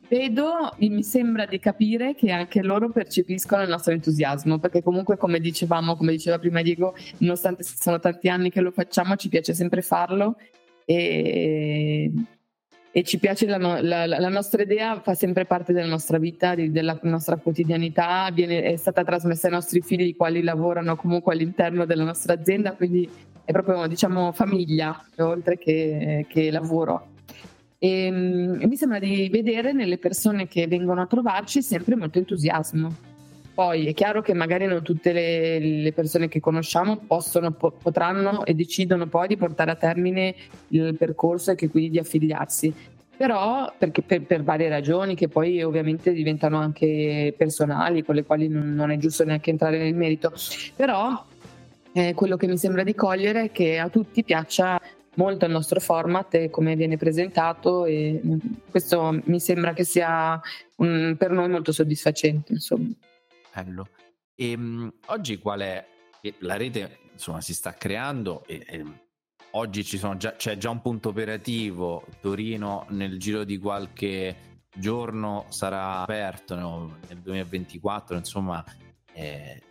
vedo, 0.08 0.74
mi 0.80 1.04
sembra 1.04 1.46
di 1.46 1.60
capire 1.60 2.16
che 2.16 2.32
anche 2.32 2.64
loro 2.64 2.90
percepiscono 2.90 3.62
il 3.62 3.70
nostro 3.70 3.94
entusiasmo, 3.94 4.58
perché 4.60 4.82
comunque, 4.82 5.18
come 5.18 5.40
dicevamo, 5.40 5.96
come 5.96 6.14
diceva 6.14 6.40
prima 6.40 6.62
Diego, 6.62 6.96
nonostante 7.20 7.64
sono 7.64 8.00
tanti 8.00 8.30
anni 8.30 8.50
che 8.50 8.62
lo 8.62 8.72
facciamo, 8.72 9.16
ci 9.16 9.30
piace 9.30 9.54
sempre 9.54 9.82
farlo 9.82 10.38
e 10.86 12.12
e 12.98 13.04
ci 13.04 13.20
piace 13.20 13.46
la, 13.46 13.58
la, 13.58 14.06
la, 14.06 14.30
nostra 14.30 14.62
idea, 14.62 15.02
fa 15.02 15.16
sempre 15.16 15.44
parte 15.44 15.74
della 15.74 15.86
nostra 15.90 16.18
vita, 16.18 16.56
di, 16.56 16.72
della 16.72 16.98
nostra 17.02 17.36
quotidianità, 17.36 18.30
viene, 18.32 18.62
è 18.62 18.78
stata 18.78 19.04
trasmessa 19.04 19.48
ai 19.48 19.52
nostri 19.52 19.82
figli, 19.82 20.04
i 20.04 20.16
quali 20.16 20.42
lavorano 20.42 20.96
comunque 20.96 21.34
all'interno 21.34 21.84
della 21.84 22.06
nostra 22.06 22.32
azienda, 22.32 22.72
quindi 22.72 23.10
è 23.44 23.52
proprio 23.52 23.86
diciamo 23.88 24.32
famiglia 24.32 24.98
oltre 25.18 25.58
che, 25.58 26.26
che 26.30 26.50
lavoro. 26.50 27.08
E, 27.80 28.10
mm, 28.10 28.62
e 28.62 28.66
mi 28.66 28.78
sembra 28.78 29.00
di 29.00 29.28
vedere 29.30 29.74
nelle 29.74 29.98
persone 29.98 30.48
che 30.48 30.66
vengono 30.68 31.02
a 31.02 31.06
trovarci 31.06 31.62
sempre 31.62 31.98
molto 31.98 32.18
entusiasmo. 32.18 33.15
Poi 33.56 33.88
è 33.88 33.94
chiaro 33.94 34.22
che 34.22 34.34
magari 34.34 34.66
non 34.66 34.84
tutte 34.84 35.14
le, 35.14 35.60
le 35.60 35.94
persone 35.94 36.28
che 36.28 36.42
conosciamo 36.42 36.98
possono, 36.98 37.52
po- 37.52 37.72
potranno 37.72 38.46
e 38.46 38.54
decidono 38.54 39.08
poi 39.08 39.30
di 39.30 39.38
portare 39.38 39.72
a 39.72 39.76
termine 39.76 40.36
il 40.70 40.94
percorso 40.98 41.52
e 41.52 41.56
che 41.56 41.70
quindi 41.70 41.92
di 41.92 42.00
affiliarsi. 42.00 42.74
Però 43.16 43.74
perché 43.78 44.02
per, 44.02 44.24
per, 44.24 44.44
varie 44.44 44.68
ragioni 44.68 45.16
che 45.16 45.30
poi 45.30 45.64
ovviamente 45.64 46.12
diventano 46.12 46.58
anche 46.58 47.34
personali, 47.38 48.04
con 48.04 48.16
le 48.16 48.26
quali 48.26 48.50
non, 48.50 48.76
non 48.76 48.92
è 48.92 48.98
giusto 48.98 49.24
neanche 49.24 49.52
entrare 49.52 49.78
nel 49.78 49.96
merito. 49.96 50.34
Però 50.76 51.26
eh, 51.94 52.14
quello 52.14 52.36
che 52.36 52.48
mi 52.48 52.58
sembra 52.58 52.84
di 52.84 52.94
cogliere 52.94 53.44
è 53.44 53.52
che 53.54 53.80
a 53.80 53.88
tutti 53.88 54.22
piaccia 54.26 54.78
molto 55.14 55.46
il 55.46 55.52
nostro 55.54 55.80
format 55.80 56.34
e 56.34 56.50
come 56.50 56.76
viene 56.76 56.98
presentato 56.98 57.86
e 57.86 58.20
questo 58.70 59.18
mi 59.24 59.40
sembra 59.40 59.72
che 59.72 59.86
sia 59.86 60.38
un, 60.76 61.16
per 61.18 61.32
noi 61.32 61.48
molto 61.48 61.72
soddisfacente. 61.72 62.52
Insomma. 62.52 62.90
Bello. 63.56 63.88
E, 64.36 64.52
ehm, 64.52 64.62
mh, 64.62 64.94
oggi 65.08 65.38
qual 65.38 65.62
è? 65.62 65.88
La 66.40 66.58
rete 66.58 67.00
insomma 67.14 67.40
si 67.40 67.54
sta 67.54 67.74
creando 67.74 68.44
e, 68.48 68.66
e 68.68 68.84
oggi 69.52 69.84
già, 69.84 70.36
c'è 70.36 70.58
già 70.58 70.70
un 70.70 70.82
punto 70.82 71.10
operativo. 71.10 72.06
Torino 72.20 72.86
nel 72.90 73.18
giro 73.18 73.44
di 73.44 73.58
qualche 73.58 74.60
giorno 74.76 75.46
sarà 75.50 76.00
aperto 76.00 76.56
no? 76.56 76.98
nel 77.08 77.20
2024, 77.20 78.18
insomma 78.18 78.64
eh, 79.14 79.62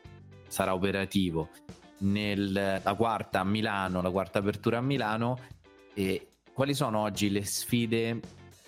sarà 0.49 0.75
operativo. 0.75 1.51
Nel, 1.99 2.81
la 2.83 2.95
quarta 2.95 3.41
a 3.41 3.45
Milano, 3.45 4.01
la 4.01 4.11
quarta 4.11 4.39
apertura 4.39 4.79
a 4.79 4.83
Milano. 4.83 5.39
E 5.93 6.37
quali 6.53 6.73
sono 6.73 7.01
oggi 7.01 7.31
le 7.31 7.45
sfide 7.45 8.21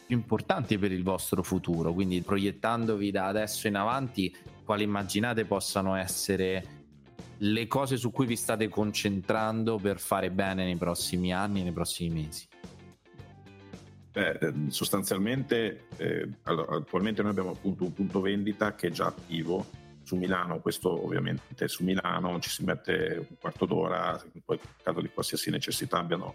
più 0.07 0.17
importanti 0.17 0.77
per 0.77 0.93
il 0.93 1.03
vostro 1.03 1.43
futuro? 1.43 1.93
Quindi 1.93 2.21
proiettandovi 2.21 3.11
da 3.11 3.27
adesso 3.27 3.67
in 3.67 3.77
avanti, 3.77 4.35
quali 4.67 4.83
immaginate 4.83 5.45
possano 5.45 5.95
essere 5.95 6.75
le 7.39 7.67
cose 7.69 7.97
su 7.97 8.11
cui 8.11 8.27
vi 8.27 8.35
state 8.35 8.69
concentrando 8.69 9.79
per 9.79 10.01
fare 10.01 10.31
bene 10.31 10.65
nei 10.65 10.77
prossimi 10.77 11.33
anni, 11.33 11.63
nei 11.63 11.73
prossimi 11.73 12.23
mesi? 12.23 12.49
Beh, 14.11 14.39
ehm, 14.41 14.69
sostanzialmente 14.69 15.87
eh, 15.99 16.29
allora, 16.43 16.77
attualmente 16.77 17.23
noi 17.23 17.31
abbiamo 17.31 17.51
appunto 17.51 17.85
un 17.85 17.93
punto 17.93 18.21
vendita 18.21 18.75
che 18.75 18.89
è 18.89 18.91
già 18.91 19.07
attivo 19.07 19.65
su 20.03 20.17
Milano, 20.17 20.61
questo 20.61 21.05
ovviamente 21.05 21.69
su 21.69 21.85
Milano 21.85 22.39
ci 22.41 22.51
si 22.51 22.65
mette 22.65 23.27
un 23.29 23.37
quarto 23.39 23.67
d'ora, 23.67 24.21
in 24.33 24.59
caso 24.83 25.01
di 25.01 25.11
qualsiasi 25.11 25.51
necessità 25.51 25.99
abbiano 25.99 26.35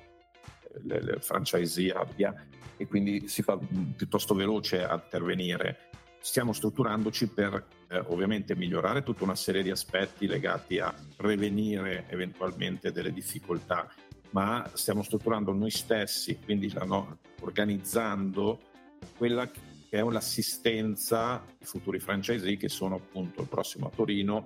eh, 0.72 0.80
le, 0.84 1.02
le 1.02 1.20
franchisee 1.20 1.91
abbia 1.91 2.34
e 2.78 2.88
quindi 2.88 3.28
si 3.28 3.41
fa 3.41 3.58
piuttosto 3.58 4.36
veloce 4.36 4.86
a 4.86 4.94
intervenire 4.94 5.89
stiamo 6.22 6.54
strutturandoci 6.54 7.28
per 7.28 7.66
eh, 7.90 7.98
ovviamente 8.08 8.56
migliorare 8.56 9.04
tutta 9.04 9.24
una 9.24 9.36
serie 9.36 9.64
di 9.64 9.72
aspetti 9.72 10.28
legati 10.28 10.78
a 10.80 10.94
prevenire 11.16 12.06
eventualmente 12.10 12.92
delle 12.92 13.12
difficoltà, 13.12 13.92
ma 14.30 14.70
stiamo 14.74 15.02
strutturando 15.02 15.52
noi 15.52 15.72
stessi, 15.72 16.38
quindi 16.38 16.72
no, 16.86 17.18
organizzando 17.42 18.60
quella 19.18 19.50
che 19.50 19.60
è 19.90 20.04
l'assistenza 20.04 21.34
ai 21.34 21.66
futuri 21.66 22.00
franchisee 22.00 22.56
che 22.56 22.70
sono 22.70 22.96
appunto 22.96 23.42
il 23.42 23.48
prossimo 23.48 23.88
a 23.88 23.90
Torino, 23.90 24.46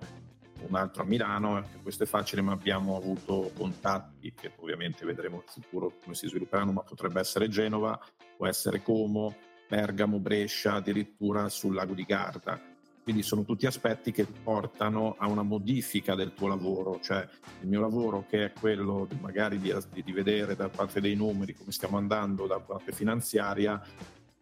un 0.67 0.75
altro 0.75 1.03
a 1.03 1.05
Milano, 1.05 1.63
questo 1.83 2.03
è 2.03 2.07
facile 2.07 2.41
ma 2.41 2.53
abbiamo 2.53 2.95
avuto 2.95 3.51
contatti 3.55 4.33
che 4.33 4.53
ovviamente 4.57 5.05
vedremo 5.05 5.35
in 5.35 5.43
futuro 5.45 5.93
come 6.01 6.15
si 6.15 6.27
svilupperanno, 6.27 6.71
ma 6.71 6.81
potrebbe 6.81 7.19
essere 7.19 7.49
Genova, 7.49 7.99
può 8.35 8.47
essere 8.47 8.81
Como, 8.81 9.35
Bergamo, 9.67 10.19
Brescia, 10.19 10.73
addirittura 10.73 11.49
sul 11.49 11.73
lago 11.73 11.93
di 11.93 12.03
Garda. 12.03 12.59
Quindi 13.03 13.21
sono 13.21 13.43
tutti 13.43 13.67
aspetti 13.67 14.11
che 14.11 14.25
portano 14.25 15.15
a 15.19 15.27
una 15.27 15.43
modifica 15.43 16.15
del 16.15 16.33
tuo 16.33 16.47
lavoro, 16.47 16.99
cioè 17.01 17.27
il 17.61 17.67
mio 17.67 17.79
lavoro 17.79 18.25
che 18.27 18.45
è 18.45 18.51
quello 18.51 19.07
magari 19.21 19.59
di, 19.59 19.71
di 20.03 20.11
vedere 20.11 20.55
da 20.55 20.69
parte 20.69 21.01
dei 21.01 21.13
numeri 21.13 21.53
come 21.53 21.71
stiamo 21.71 21.97
andando 21.97 22.47
da 22.47 22.59
parte 22.59 22.91
finanziaria, 22.91 23.79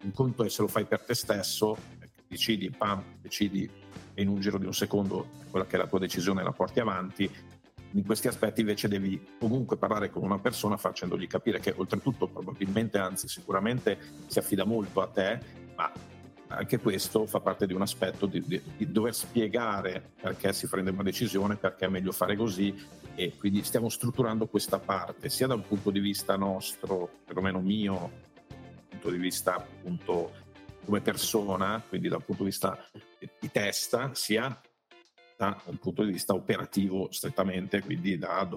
un 0.03 0.11
conto 0.11 0.45
è 0.45 0.49
se 0.49 0.61
lo 0.61 0.69
fai 0.69 0.85
per 0.85 1.01
te 1.01 1.13
stesso, 1.13 1.75
decidi, 2.25 2.69
pam, 2.69 3.03
decidi 3.19 3.69
e 4.13 4.21
in 4.21 4.29
un 4.29 4.39
giro 4.39 4.57
di 4.57 4.65
un 4.65 4.73
secondo 4.73 5.27
quella 5.49 5.65
che 5.65 5.75
è 5.75 5.79
la 5.79 5.87
tua 5.87 5.99
decisione 5.99 6.43
la 6.43 6.51
porti 6.51 6.79
avanti, 6.79 7.29
in 7.93 8.05
questi 8.05 8.27
aspetti 8.27 8.61
invece 8.61 8.87
devi 8.87 9.21
comunque 9.39 9.77
parlare 9.77 10.09
con 10.09 10.23
una 10.23 10.39
persona 10.39 10.77
facendogli 10.77 11.27
capire 11.27 11.59
che 11.59 11.73
oltretutto 11.75 12.27
probabilmente, 12.27 12.97
anzi 12.97 13.27
sicuramente 13.27 13.97
si 14.27 14.39
affida 14.39 14.65
molto 14.65 15.01
a 15.01 15.07
te, 15.07 15.39
ma 15.75 15.91
anche 16.47 16.79
questo 16.79 17.25
fa 17.25 17.39
parte 17.39 17.65
di 17.65 17.73
un 17.73 17.81
aspetto 17.81 18.25
di, 18.25 18.41
di, 18.45 18.61
di, 18.77 18.91
dover 18.91 19.13
spiegare 19.13 20.11
perché 20.21 20.53
si 20.53 20.67
prende 20.67 20.91
una 20.91 21.03
decisione, 21.03 21.55
perché 21.55 21.85
è 21.85 21.89
meglio 21.89 22.11
fare 22.11 22.35
così 22.35 22.75
e 23.15 23.35
quindi 23.37 23.63
stiamo 23.63 23.89
strutturando 23.89 24.47
questa 24.47 24.79
parte 24.79 25.29
sia 25.29 25.47
da 25.47 25.55
un 25.55 25.65
punto 25.67 25.91
di 25.91 25.99
vista 25.99 26.35
nostro, 26.35 27.09
perlomeno 27.25 27.59
mio, 27.59 28.11
dal 28.47 28.87
punto 28.89 29.09
di 29.11 29.17
vista 29.17 29.55
appunto 29.55 30.31
come 30.85 31.01
persona, 31.01 31.81
quindi 31.87 32.07
dal 32.07 32.23
punto 32.23 32.43
di 32.43 32.49
vista 32.49 32.77
di 33.39 33.51
testa, 33.51 34.13
sia 34.13 34.59
da 35.37 35.61
un 35.65 35.77
punto 35.77 36.03
di 36.03 36.11
vista 36.11 36.33
operativo 36.33 37.11
strettamente, 37.11 37.81
quindi 37.81 38.17
da 38.17 38.47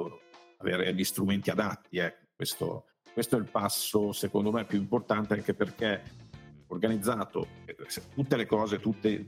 avere 0.59 0.95
gli 0.95 1.05
strumenti 1.05 1.51
adatti. 1.51 1.99
Eh. 1.99 2.17
Questo, 2.35 2.87
questo 3.13 3.37
è 3.37 3.39
il 3.39 3.49
passo 3.51 4.13
secondo 4.13 4.53
me 4.53 4.65
più 4.65 4.79
importante 4.79 5.35
anche 5.35 5.55
perché 5.55 6.03
organizzato, 6.69 7.47
eh, 7.65 7.77
tutte 8.15 8.37
le 8.37 8.47
cose, 8.47 8.81
tutte 8.81 9.27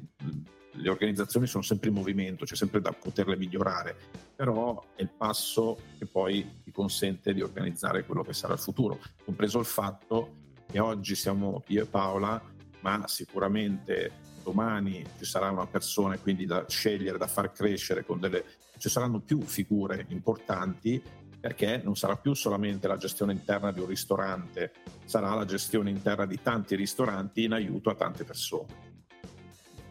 le 0.71 0.89
organizzazioni 0.89 1.47
sono 1.47 1.63
sempre 1.63 1.89
in 1.89 1.95
movimento, 1.95 2.45
c'è 2.45 2.55
sempre 2.55 2.81
da 2.81 2.93
poterle 2.93 3.37
migliorare, 3.37 3.97
però 4.35 4.85
è 4.95 5.03
il 5.03 5.11
passo 5.17 5.79
che 5.99 6.07
poi 6.07 6.61
ti 6.63 6.71
consente 6.71 7.33
di 7.33 7.43
organizzare 7.43 8.05
quello 8.05 8.23
che 8.23 8.33
sarà 8.33 8.55
il 8.55 8.61
futuro, 8.61 8.99
compreso 9.25 9.59
il 9.59 9.65
fatto 9.65 10.47
che 10.67 10.79
oggi 10.79 11.15
siamo 11.15 11.63
io 11.69 11.83
e 11.83 11.87
Paola, 11.87 12.41
ma 12.97 13.07
sicuramente 13.07 14.13
domani 14.43 15.05
ci 15.19 15.25
sarà 15.25 15.51
una 15.51 15.67
persona 15.67 16.17
quindi 16.19 16.47
da 16.47 16.65
scegliere, 16.67 17.19
da 17.19 17.27
far 17.27 17.53
crescere 17.53 18.05
con 18.05 18.19
delle 18.19 18.45
ci 18.79 18.89
saranno 18.89 19.21
più 19.21 19.43
figure 19.43 20.07
importanti 20.09 21.03
perché 21.41 21.81
non 21.85 21.97
sarà 21.97 22.17
più 22.17 22.35
solamente 22.35 22.89
la 22.89 22.97
gestione 22.97 23.33
interna 23.33 23.71
di 23.71 23.81
un 23.81 23.87
ristorante, 23.87 24.73
sarà 25.05 25.35
la 25.35 25.45
gestione 25.45 25.91
interna 25.91 26.27
di 26.27 26.41
tanti 26.43 26.75
ristoranti 26.75 27.45
in 27.45 27.53
aiuto 27.53 27.91
a 27.91 27.95
tante 27.95 28.25
persone. 28.25 28.87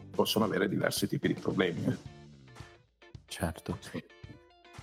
Possono 0.09 0.45
avere 0.45 0.67
diversi 0.67 1.07
tipi 1.07 1.27
di 1.27 1.35
problemi. 1.35 1.85
Eh. 1.85 1.97
Certo. 3.27 3.77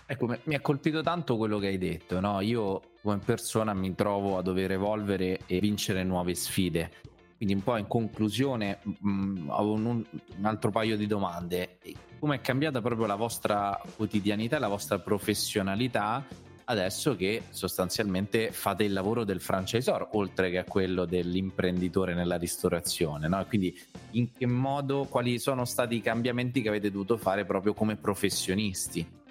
Ecco, 0.07 0.38
mi 0.44 0.55
ha 0.55 0.61
colpito 0.61 1.03
tanto 1.03 1.37
quello 1.37 1.59
che 1.59 1.66
hai 1.66 1.79
detto, 1.79 2.20
no? 2.20 2.40
Io 2.40 2.81
come 3.03 3.18
persona 3.18 3.74
mi 3.74 3.94
trovo 3.94 4.38
a 4.38 4.42
dover 4.42 4.72
evolvere 4.72 5.40
e 5.46 5.61
vincere 5.61 6.03
nuove 6.05 6.35
sfide. 6.35 6.90
Quindi 7.37 7.55
un 7.55 7.62
po' 7.62 7.77
in 7.77 7.87
conclusione 7.87 8.79
mh, 8.83 9.09
mm, 9.09 9.49
ho 9.49 9.73
un, 9.73 9.85
un, 9.87 10.05
altro 10.42 10.70
paio 10.70 10.97
di 10.97 11.07
domande. 11.07 11.79
Come 12.18 12.37
è 12.37 12.40
cambiata 12.40 12.81
proprio 12.81 13.07
la 13.07 13.16
vostra 13.16 13.81
quotidianità, 13.97 14.59
la 14.59 14.68
vostra 14.68 14.99
professionalità 14.99 16.25
adesso 16.66 17.14
che 17.16 17.42
sostanzialmente 17.51 18.51
fate 18.51 18.85
il 18.85 18.92
lavoro 18.92 19.25
del 19.25 19.40
franchisor 19.40 20.09
oltre 20.12 20.51
che 20.51 20.59
a 20.59 20.64
quello 20.64 21.05
dell'imprenditore 21.05 22.14
nella 22.14 22.37
ristorazione, 22.37 23.29
no? 23.29 23.44
Quindi 23.47 23.79
in 24.12 24.33
che 24.33 24.47
modo, 24.47 25.05
quali 25.05 25.38
sono 25.38 25.64
stati 25.64 25.97
i 25.97 26.01
cambiamenti 26.01 26.62
che 26.62 26.68
avete 26.68 26.90
dovuto 26.90 27.16
fare 27.16 27.44
proprio 27.44 27.75
come 27.75 27.97
professionisti? 27.97 29.23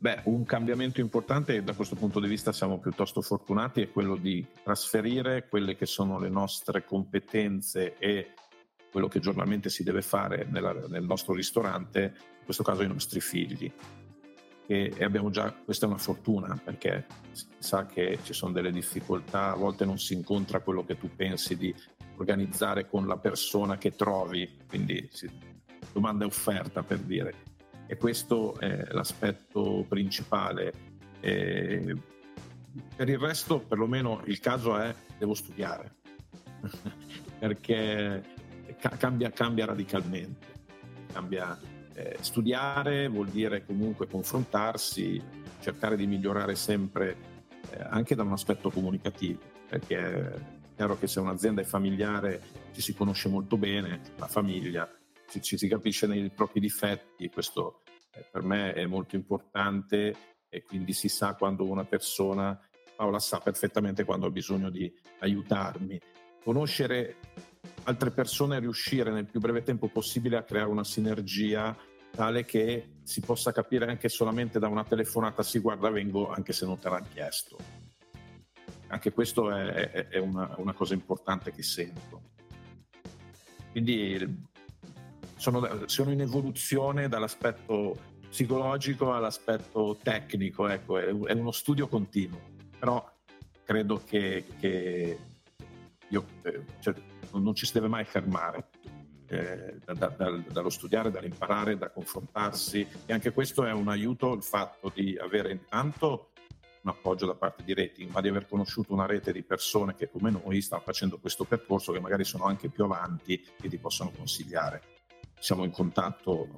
Beh, 0.00 0.20
un 0.24 0.44
cambiamento 0.44 1.00
importante 1.00 1.56
e 1.56 1.62
da 1.62 1.74
questo 1.74 1.96
punto 1.96 2.20
di 2.20 2.28
vista 2.28 2.52
siamo 2.52 2.78
piuttosto 2.78 3.20
fortunati 3.20 3.82
è 3.82 3.90
quello 3.90 4.14
di 4.14 4.46
trasferire 4.62 5.48
quelle 5.48 5.74
che 5.74 5.86
sono 5.86 6.20
le 6.20 6.28
nostre 6.28 6.84
competenze 6.84 7.96
e 7.98 8.34
quello 8.92 9.08
che 9.08 9.18
giornalmente 9.18 9.68
si 9.70 9.82
deve 9.82 10.02
fare 10.02 10.46
nella, 10.48 10.72
nel 10.86 11.02
nostro 11.02 11.34
ristorante, 11.34 12.14
in 12.38 12.44
questo 12.44 12.62
caso 12.62 12.82
ai 12.82 12.88
nostri 12.88 13.20
figli 13.20 13.70
e, 14.70 14.92
e 14.94 15.02
abbiamo 15.02 15.30
già, 15.30 15.50
questa 15.52 15.86
è 15.86 15.88
una 15.88 15.98
fortuna 15.98 16.60
perché 16.62 17.06
si 17.32 17.46
sa 17.58 17.86
che 17.86 18.18
ci 18.22 18.34
sono 18.34 18.52
delle 18.52 18.70
difficoltà, 18.70 19.52
a 19.52 19.56
volte 19.56 19.86
non 19.86 19.98
si 19.98 20.12
incontra 20.12 20.60
quello 20.60 20.84
che 20.84 20.98
tu 20.98 21.08
pensi 21.16 21.56
di 21.56 21.74
organizzare 22.18 22.86
con 22.86 23.06
la 23.06 23.16
persona 23.16 23.78
che 23.78 23.96
trovi, 23.96 24.58
quindi 24.68 25.08
si, 25.10 25.28
domanda 25.92 26.24
e 26.24 26.26
offerta 26.26 26.82
per 26.82 26.98
dire. 26.98 27.47
E 27.88 27.96
questo 27.96 28.56
è 28.60 28.86
l'aspetto 28.90 29.84
principale. 29.88 30.72
E 31.20 31.96
per 32.94 33.08
il 33.08 33.18
resto, 33.18 33.60
perlomeno 33.60 34.22
il 34.26 34.38
caso 34.38 34.78
è 34.78 34.94
devo 35.18 35.34
studiare, 35.34 35.96
perché 37.40 38.22
cambia, 38.98 39.30
cambia 39.30 39.64
radicalmente, 39.64 40.46
cambia 41.12 41.58
eh, 41.94 42.16
studiare 42.20 43.08
vuol 43.08 43.28
dire 43.28 43.64
comunque 43.64 44.06
confrontarsi, 44.06 45.20
cercare 45.60 45.96
di 45.96 46.06
migliorare 46.06 46.54
sempre 46.54 47.16
eh, 47.70 47.80
anche 47.88 48.14
da 48.14 48.22
un 48.22 48.32
aspetto 48.32 48.70
comunicativo, 48.70 49.40
perché 49.68 49.98
è 49.98 50.40
chiaro 50.76 50.98
che 50.98 51.08
se 51.08 51.18
un'azienda 51.18 51.62
è 51.62 51.64
familiare 51.64 52.40
ci 52.72 52.80
si 52.80 52.94
conosce 52.94 53.28
molto 53.28 53.56
bene, 53.56 54.00
la 54.16 54.28
famiglia, 54.28 54.88
ci, 55.40 55.58
si 55.58 55.68
capisce 55.68 56.06
nei 56.06 56.30
propri 56.30 56.60
difetti, 56.60 57.28
questo 57.28 57.82
eh, 58.12 58.24
per 58.30 58.42
me 58.42 58.72
è 58.72 58.86
molto 58.86 59.16
importante 59.16 60.16
e 60.48 60.62
quindi 60.62 60.92
si 60.92 61.08
sa 61.08 61.34
quando 61.34 61.64
una 61.64 61.84
persona, 61.84 62.58
Paola 62.96 63.18
sa 63.18 63.38
perfettamente 63.38 64.04
quando 64.04 64.26
ha 64.26 64.30
bisogno 64.30 64.70
di 64.70 64.92
aiutarmi. 65.18 66.00
Conoscere 66.42 67.16
altre 67.84 68.10
persone 68.10 68.56
e 68.56 68.60
riuscire 68.60 69.10
nel 69.10 69.26
più 69.26 69.40
breve 69.40 69.62
tempo 69.62 69.88
possibile 69.88 70.36
a 70.36 70.42
creare 70.42 70.68
una 70.68 70.84
sinergia 70.84 71.76
tale 72.10 72.44
che 72.44 72.96
si 73.02 73.20
possa 73.20 73.52
capire 73.52 73.86
anche 73.86 74.08
solamente 74.08 74.58
da 74.58 74.68
una 74.68 74.84
telefonata 74.84 75.42
si 75.42 75.58
guarda 75.58 75.90
vengo 75.90 76.30
anche 76.30 76.52
se 76.52 76.66
non 76.66 76.78
te 76.78 76.88
l'hanno 76.88 77.06
chiesto 77.12 77.56
anche 78.88 79.12
questo 79.12 79.52
è, 79.52 79.90
è, 79.90 80.08
è 80.08 80.18
una, 80.18 80.54
una, 80.58 80.72
cosa 80.72 80.94
importante 80.94 81.52
che 81.52 81.62
sento 81.62 82.22
quindi 83.70 84.47
sono, 85.38 85.86
sono, 85.86 86.10
in 86.10 86.20
evoluzione 86.20 87.08
dall'aspetto 87.08 88.16
psicologico 88.28 89.14
all'aspetto 89.14 89.96
tecnico 90.02 90.68
ecco, 90.68 90.98
è, 90.98 91.06
è 91.06 91.32
uno 91.32 91.50
studio 91.50 91.88
continuo 91.88 92.40
però 92.78 93.04
credo 93.64 94.02
che, 94.04 94.44
che 94.58 95.18
io, 96.08 96.24
eh, 96.42 96.64
cioè, 96.80 96.94
non 97.32 97.54
ci 97.54 97.66
si 97.66 97.72
deve 97.72 97.88
mai 97.88 98.04
fermare 98.04 98.68
eh, 99.28 99.78
da, 99.84 100.08
da, 100.08 100.30
dallo 100.50 100.70
studiare, 100.70 101.10
dall'imparare, 101.10 101.76
da 101.76 101.90
confrontarsi 101.90 102.86
e 103.04 103.12
anche 103.12 103.32
questo 103.32 103.64
è 103.64 103.72
un 103.72 103.88
aiuto 103.88 104.32
il 104.32 104.42
fatto 104.42 104.90
di 104.94 105.18
avere 105.18 105.52
intanto 105.52 106.30
un 106.80 106.90
appoggio 106.90 107.26
da 107.26 107.34
parte 107.34 107.64
di 107.64 107.74
rating, 107.74 108.10
ma 108.10 108.20
di 108.20 108.28
aver 108.28 108.46
conosciuto 108.46 108.94
una 108.94 109.04
rete 109.04 109.32
di 109.32 109.42
persone 109.42 109.94
che 109.94 110.08
come 110.08 110.30
noi 110.30 110.60
stanno 110.60 110.82
facendo 110.82 111.18
questo 111.18 111.44
percorso, 111.44 111.92
che 111.92 112.00
magari 112.00 112.24
sono 112.24 112.44
anche 112.44 112.68
più 112.68 112.84
avanti 112.84 113.44
e 113.60 113.68
ti 113.68 113.78
possono 113.78 114.10
consigliare. 114.10 114.97
Siamo 115.38 115.64
in 115.64 115.70
contatto, 115.70 116.48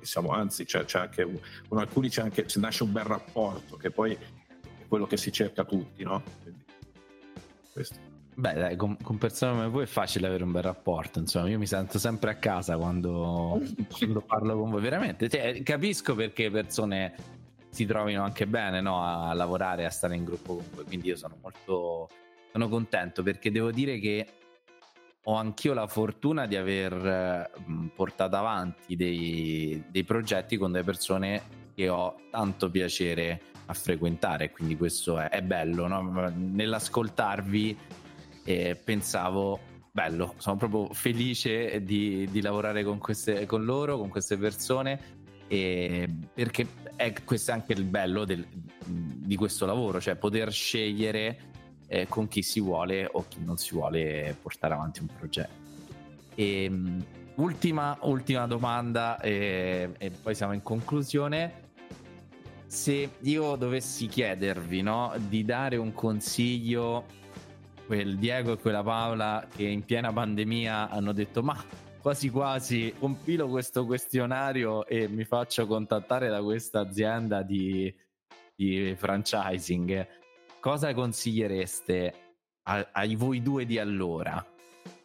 siamo, 0.00 0.30
anzi 0.30 0.64
c'è, 0.64 0.84
c'è 0.84 1.00
anche, 1.00 1.40
con 1.68 1.78
alcuni 1.78 2.08
c'è 2.08 2.22
anche, 2.22 2.46
nasce 2.56 2.82
un 2.82 2.92
bel 2.92 3.04
rapporto, 3.04 3.76
che 3.76 3.90
poi 3.90 4.12
è 4.12 4.86
quello 4.88 5.06
che 5.06 5.16
si 5.16 5.32
cerca 5.32 5.64
tutti, 5.64 6.02
no? 6.02 6.22
Quindi, 6.42 6.64
questo. 7.72 8.12
Beh, 8.36 8.54
dai, 8.54 8.76
con, 8.76 8.96
con, 9.00 9.16
persone 9.16 9.52
come 9.52 9.68
voi 9.68 9.84
è 9.84 9.86
facile 9.86 10.26
avere 10.26 10.42
un 10.42 10.50
bel 10.50 10.62
rapporto. 10.62 11.20
Insomma, 11.20 11.48
io 11.48 11.58
mi 11.58 11.66
sento 11.66 11.98
sempre 11.98 12.30
a 12.30 12.34
casa 12.34 12.76
quando, 12.76 13.60
quando 13.96 14.20
parlo 14.22 14.58
con 14.58 14.70
voi. 14.70 14.80
Veramente, 14.80 15.28
cioè, 15.28 15.62
capisco 15.62 16.16
perché 16.16 16.50
persone 16.50 17.14
si 17.68 17.86
trovino 17.86 18.24
anche 18.24 18.46
bene 18.46 18.80
no, 18.80 19.04
a 19.04 19.32
lavorare, 19.34 19.84
a 19.84 19.90
stare 19.90 20.16
in 20.16 20.24
gruppo 20.24 20.56
con 20.56 20.64
voi. 20.74 20.84
Quindi 20.84 21.08
io 21.08 21.16
sono 21.16 21.36
molto 21.40 22.08
sono 22.54 22.68
contento 22.68 23.24
perché 23.24 23.50
devo 23.50 23.72
dire 23.72 23.98
che 23.98 24.26
ho 25.24 25.34
anch'io 25.34 25.72
la 25.72 25.86
fortuna 25.86 26.46
di 26.46 26.56
aver 26.56 27.50
portato 27.94 28.36
avanti 28.36 28.96
dei, 28.96 29.82
dei 29.88 30.04
progetti 30.04 30.56
con 30.56 30.72
delle 30.72 30.84
persone 30.84 31.42
che 31.74 31.88
ho 31.88 32.16
tanto 32.30 32.70
piacere 32.70 33.40
a 33.66 33.74
frequentare. 33.74 34.50
Quindi 34.50 34.76
questo 34.76 35.18
è, 35.18 35.28
è 35.28 35.42
bello 35.42 35.86
no? 35.86 36.32
nell'ascoltarvi 36.34 37.76
e 38.44 38.80
pensavo 38.82 39.72
bello, 39.90 40.34
sono 40.38 40.56
proprio 40.56 40.92
felice 40.92 41.82
di, 41.84 42.28
di 42.30 42.40
lavorare 42.40 42.82
con, 42.82 42.98
queste, 42.98 43.46
con 43.46 43.64
loro, 43.64 43.96
con 43.96 44.08
queste 44.08 44.36
persone 44.36 45.22
e 45.46 46.08
perché 46.32 46.66
è 46.96 47.12
questo 47.24 47.52
è 47.52 47.54
anche 47.54 47.74
il 47.74 47.84
bello 47.84 48.24
del, 48.24 48.44
di 48.84 49.36
questo 49.36 49.66
lavoro, 49.66 50.00
cioè 50.00 50.16
poter 50.16 50.52
scegliere 50.52 51.52
eh, 51.94 52.08
con 52.08 52.26
chi 52.26 52.42
si 52.42 52.60
vuole 52.60 53.08
o 53.10 53.24
chi 53.28 53.38
non 53.44 53.56
si 53.56 53.72
vuole 53.72 54.36
portare 54.42 54.74
avanti 54.74 55.00
un 55.00 55.06
progetto. 55.16 55.62
E, 56.34 56.70
ultima, 57.36 57.96
ultima 58.02 58.46
domanda 58.48 59.20
e, 59.20 59.90
e, 59.96 60.10
poi 60.10 60.34
siamo 60.34 60.54
in 60.54 60.62
conclusione. 60.62 61.62
Se 62.66 63.10
io 63.20 63.54
dovessi 63.54 64.08
chiedervi 64.08 64.82
no, 64.82 65.12
di 65.28 65.44
dare 65.44 65.76
un 65.76 65.92
consiglio, 65.92 67.04
quel 67.86 68.18
Diego 68.18 68.54
e 68.54 68.58
quella 68.58 68.82
Paola 68.82 69.46
che 69.54 69.62
in 69.62 69.84
piena 69.84 70.12
pandemia 70.12 70.88
hanno 70.88 71.12
detto 71.12 71.42
ma 71.42 71.62
quasi 72.00 72.28
quasi 72.30 72.92
compilo 72.98 73.46
questo 73.46 73.86
questionario 73.86 74.84
e 74.86 75.06
mi 75.06 75.24
faccio 75.24 75.66
contattare 75.66 76.28
da 76.28 76.42
questa 76.42 76.80
azienda 76.80 77.42
di, 77.42 77.94
di 78.56 78.94
franchising, 78.96 80.23
cosa 80.64 80.94
consigliereste 80.94 82.14
a, 82.62 82.88
a 82.90 83.06
voi 83.18 83.42
due 83.42 83.66
di 83.66 83.78
allora? 83.78 84.42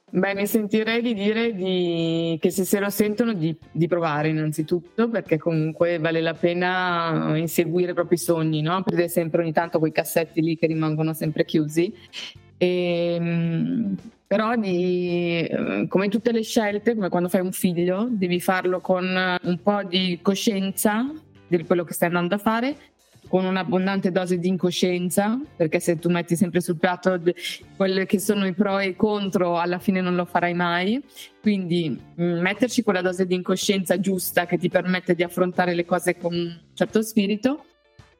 Beh, 0.09 0.33
mi 0.33 0.47
sentirei 0.47 1.01
di 1.01 1.13
dire 1.13 1.53
di... 1.53 2.37
che 2.39 2.49
se 2.49 2.63
se 2.63 2.79
lo 2.79 2.89
sentono 2.89 3.33
di, 3.33 3.53
di, 3.69 3.85
provare 3.85 4.29
innanzitutto, 4.29 5.09
perché 5.09 5.37
comunque 5.37 5.97
vale 5.97 6.21
la 6.21 6.33
pena 6.33 7.35
inseguire 7.35 7.91
i 7.91 7.93
propri 7.93 8.15
sogni, 8.15 8.61
no? 8.61 8.77
aprire 8.77 9.09
sempre 9.09 9.41
ogni 9.41 9.51
tanto 9.51 9.79
quei 9.79 9.91
cassetti 9.91 10.41
lì 10.41 10.57
che 10.57 10.65
rimangono 10.65 11.13
sempre 11.13 11.43
chiusi. 11.43 11.93
E, 12.55 13.15
ehm, 13.19 13.97
però 14.25 14.55
di, 14.55 15.45
come 15.89 16.07
tutte 16.07 16.31
le 16.31 16.41
scelte, 16.41 16.95
come 16.95 17.09
quando 17.09 17.27
fai 17.27 17.41
un 17.41 17.51
figlio, 17.51 18.07
devi 18.09 18.39
farlo 18.39 18.79
con 18.79 19.03
un 19.03 19.59
po' 19.61 19.83
di 19.83 20.19
coscienza 20.21 21.05
di 21.47 21.65
quello 21.65 21.83
che 21.83 21.93
stai 21.93 22.07
andando 22.07 22.35
a 22.35 22.37
fare 22.37 22.77
con 23.29 23.45
un'abbondante 23.45 24.11
dose 24.11 24.39
di 24.39 24.47
incoscienza, 24.47 25.39
perché 25.55 25.79
se 25.79 25.99
tu 25.99 26.09
metti 26.09 26.35
sempre 26.35 26.61
sul 26.61 26.77
piatto 26.77 27.21
quelli 27.75 28.07
che 28.07 28.19
sono 28.19 28.45
i 28.47 28.53
pro 28.53 28.79
e 28.79 28.87
i 28.87 28.95
contro, 28.95 29.59
alla 29.59 29.77
fine 29.77 30.01
non 30.01 30.15
lo 30.15 30.25
farai 30.25 30.55
mai. 30.55 31.01
Quindi 31.39 31.89
mm, 31.89 32.39
metterci 32.39 32.81
quella 32.81 33.01
dose 33.01 33.27
di 33.27 33.35
incoscienza 33.35 33.99
giusta 33.99 34.47
che 34.47 34.57
ti 34.57 34.67
permette 34.67 35.13
di 35.13 35.21
affrontare 35.21 35.75
le 35.75 35.85
cose 35.85 36.17
con 36.17 36.33
un 36.33 36.59
certo 36.73 37.03
spirito, 37.03 37.65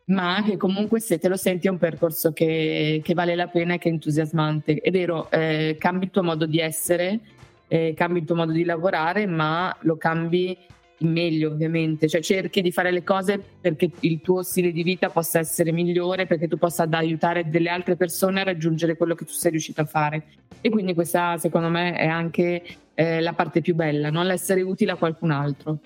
ma 0.05 0.43
che 0.45 0.57
comunque 0.57 0.99
se 0.99 1.17
te 1.17 1.27
lo 1.27 1.37
senti 1.37 1.65
è 1.65 1.71
un 1.71 1.79
percorso 1.79 2.31
che, 2.31 3.01
che 3.03 3.13
vale 3.15 3.33
la 3.33 3.47
pena 3.47 3.73
e 3.73 3.77
che 3.79 3.89
è 3.89 3.91
entusiasmante. 3.91 4.75
È 4.75 4.91
vero, 4.91 5.29
eh, 5.31 5.75
cambi 5.79 6.05
il 6.05 6.11
tuo 6.11 6.23
modo 6.23 6.45
di 6.45 6.59
essere, 6.59 7.19
eh, 7.67 7.95
cambi 7.95 8.19
il 8.19 8.25
tuo 8.25 8.35
modo 8.35 8.51
di 8.51 8.63
lavorare, 8.63 9.25
ma 9.25 9.75
lo 9.81 9.97
cambi 9.97 10.55
meglio 10.99 11.51
ovviamente, 11.51 12.07
cioè 12.07 12.21
cerchi 12.21 12.61
di 12.61 12.71
fare 12.71 12.91
le 12.91 13.03
cose 13.03 13.41
perché 13.61 13.89
il 14.01 14.21
tuo 14.21 14.43
stile 14.43 14.71
di 14.71 14.83
vita 14.83 15.09
possa 15.09 15.39
essere 15.39 15.71
migliore, 15.71 16.25
perché 16.25 16.47
tu 16.47 16.57
possa 16.57 16.87
aiutare 16.89 17.49
delle 17.49 17.69
altre 17.69 17.95
persone 17.95 18.41
a 18.41 18.43
raggiungere 18.43 18.97
quello 18.97 19.15
che 19.15 19.25
tu 19.25 19.31
sei 19.31 19.51
riuscito 19.51 19.81
a 19.81 19.85
fare. 19.85 20.23
E 20.61 20.69
quindi 20.69 20.93
questa 20.93 21.37
secondo 21.37 21.69
me 21.69 21.95
è 21.95 22.07
anche 22.07 22.63
eh, 22.93 23.21
la 23.21 23.33
parte 23.33 23.61
più 23.61 23.75
bella, 23.75 24.09
non 24.09 24.25
l'essere 24.25 24.61
utile 24.61 24.91
a 24.91 24.95
qualcun 24.95 25.31
altro. 25.31 25.79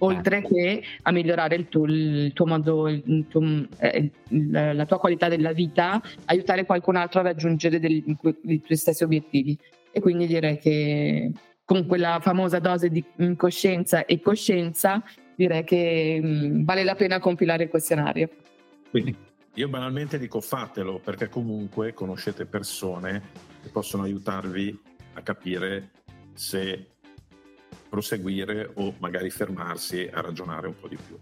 Oltre 0.00 0.42
che 0.42 0.82
a 1.02 1.10
migliorare 1.10 1.56
il 1.56 1.68
tuo, 1.68 1.84
il 1.86 2.32
tuo 2.32 2.46
modo, 2.46 2.88
il 2.88 3.26
tuo, 3.28 3.66
eh, 3.78 4.10
la 4.28 4.86
tua 4.86 5.00
qualità 5.00 5.28
della 5.28 5.52
vita, 5.52 6.00
aiutare 6.26 6.64
qualcun 6.64 6.94
altro 6.94 7.18
a 7.18 7.24
raggiungere 7.24 7.80
dei, 7.80 8.04
i 8.06 8.60
tuoi 8.62 8.76
stessi 8.76 9.02
obiettivi. 9.02 9.58
E 9.90 10.00
quindi 10.00 10.28
direi 10.28 10.58
che 10.58 11.32
con 11.68 11.84
quella 11.84 12.18
famosa 12.22 12.60
dose 12.60 12.88
di 12.88 13.04
incoscienza 13.16 14.06
e 14.06 14.22
coscienza, 14.22 15.04
direi 15.36 15.64
che 15.64 16.18
mh, 16.18 16.26
mm, 16.26 16.64
vale 16.64 16.82
la 16.82 16.94
pena 16.94 17.18
compilare 17.18 17.64
il 17.64 17.68
questionario. 17.68 18.30
Quindi 18.88 19.14
io 19.52 19.68
banalmente 19.68 20.18
dico 20.18 20.40
fatelo 20.40 20.98
perché 20.98 21.28
comunque 21.28 21.92
conoscete 21.92 22.46
persone 22.46 23.20
che 23.60 23.68
possono 23.68 24.04
aiutarvi 24.04 24.80
a 25.12 25.20
capire 25.20 25.90
se 26.32 26.92
proseguire 27.90 28.70
o 28.76 28.94
magari 28.96 29.28
fermarsi 29.28 30.08
a 30.10 30.22
ragionare 30.22 30.68
un 30.68 30.74
po' 30.80 30.88
di 30.88 30.96
più. 30.96 31.18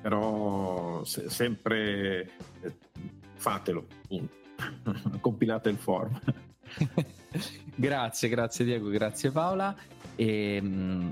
Però 0.00 1.02
se, 1.02 1.28
sempre 1.28 2.30
eh, 2.60 2.72
fatelo, 3.34 3.84
compilate 5.20 5.70
il 5.70 5.76
form. 5.76 6.20
grazie, 7.74 8.28
grazie 8.28 8.64
Diego, 8.64 8.88
grazie 8.88 9.30
Paola. 9.30 9.74
E, 10.16 10.56
ehm, 10.56 10.66
mh, 10.66 11.10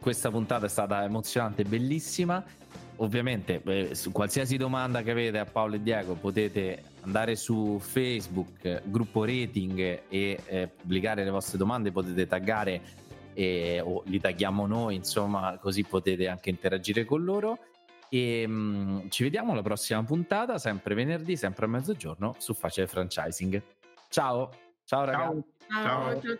questa 0.00 0.30
puntata 0.30 0.66
è 0.66 0.68
stata 0.68 1.02
emozionante 1.04 1.64
bellissima. 1.64 2.44
Ovviamente, 2.98 3.60
eh, 3.62 3.94
su 3.94 4.10
qualsiasi 4.10 4.56
domanda 4.56 5.02
che 5.02 5.10
avete 5.10 5.38
a 5.38 5.44
Paolo 5.44 5.74
e 5.74 5.82
Diego 5.82 6.14
potete 6.14 6.82
andare 7.02 7.36
su 7.36 7.78
Facebook, 7.78 8.82
gruppo 8.84 9.24
rating 9.24 9.78
e 10.08 10.40
eh, 10.46 10.68
pubblicare 10.68 11.22
le 11.22 11.30
vostre 11.30 11.58
domande, 11.58 11.92
potete 11.92 12.26
taggare 12.26 12.80
e, 13.34 13.82
o 13.84 14.02
li 14.06 14.18
tagghiamo 14.18 14.66
noi, 14.66 14.94
insomma, 14.94 15.58
così 15.60 15.84
potete 15.84 16.26
anche 16.26 16.48
interagire 16.48 17.04
con 17.04 17.22
loro. 17.22 17.58
E 18.08 18.46
mh, 18.46 19.10
ci 19.10 19.24
vediamo 19.24 19.52
alla 19.52 19.62
prossima 19.62 20.02
puntata, 20.02 20.56
sempre 20.56 20.94
venerdì, 20.94 21.36
sempre 21.36 21.66
a 21.66 21.68
mezzogiorno 21.68 22.34
su 22.38 22.54
Facile 22.54 22.86
Franchising. 22.86 23.62
Ciao! 24.08 24.65
Ciao 24.86 25.04
ragazzi. 25.04 25.42
Ciao. 25.68 25.82
Ciao. 25.82 26.20
Ciao. 26.20 26.38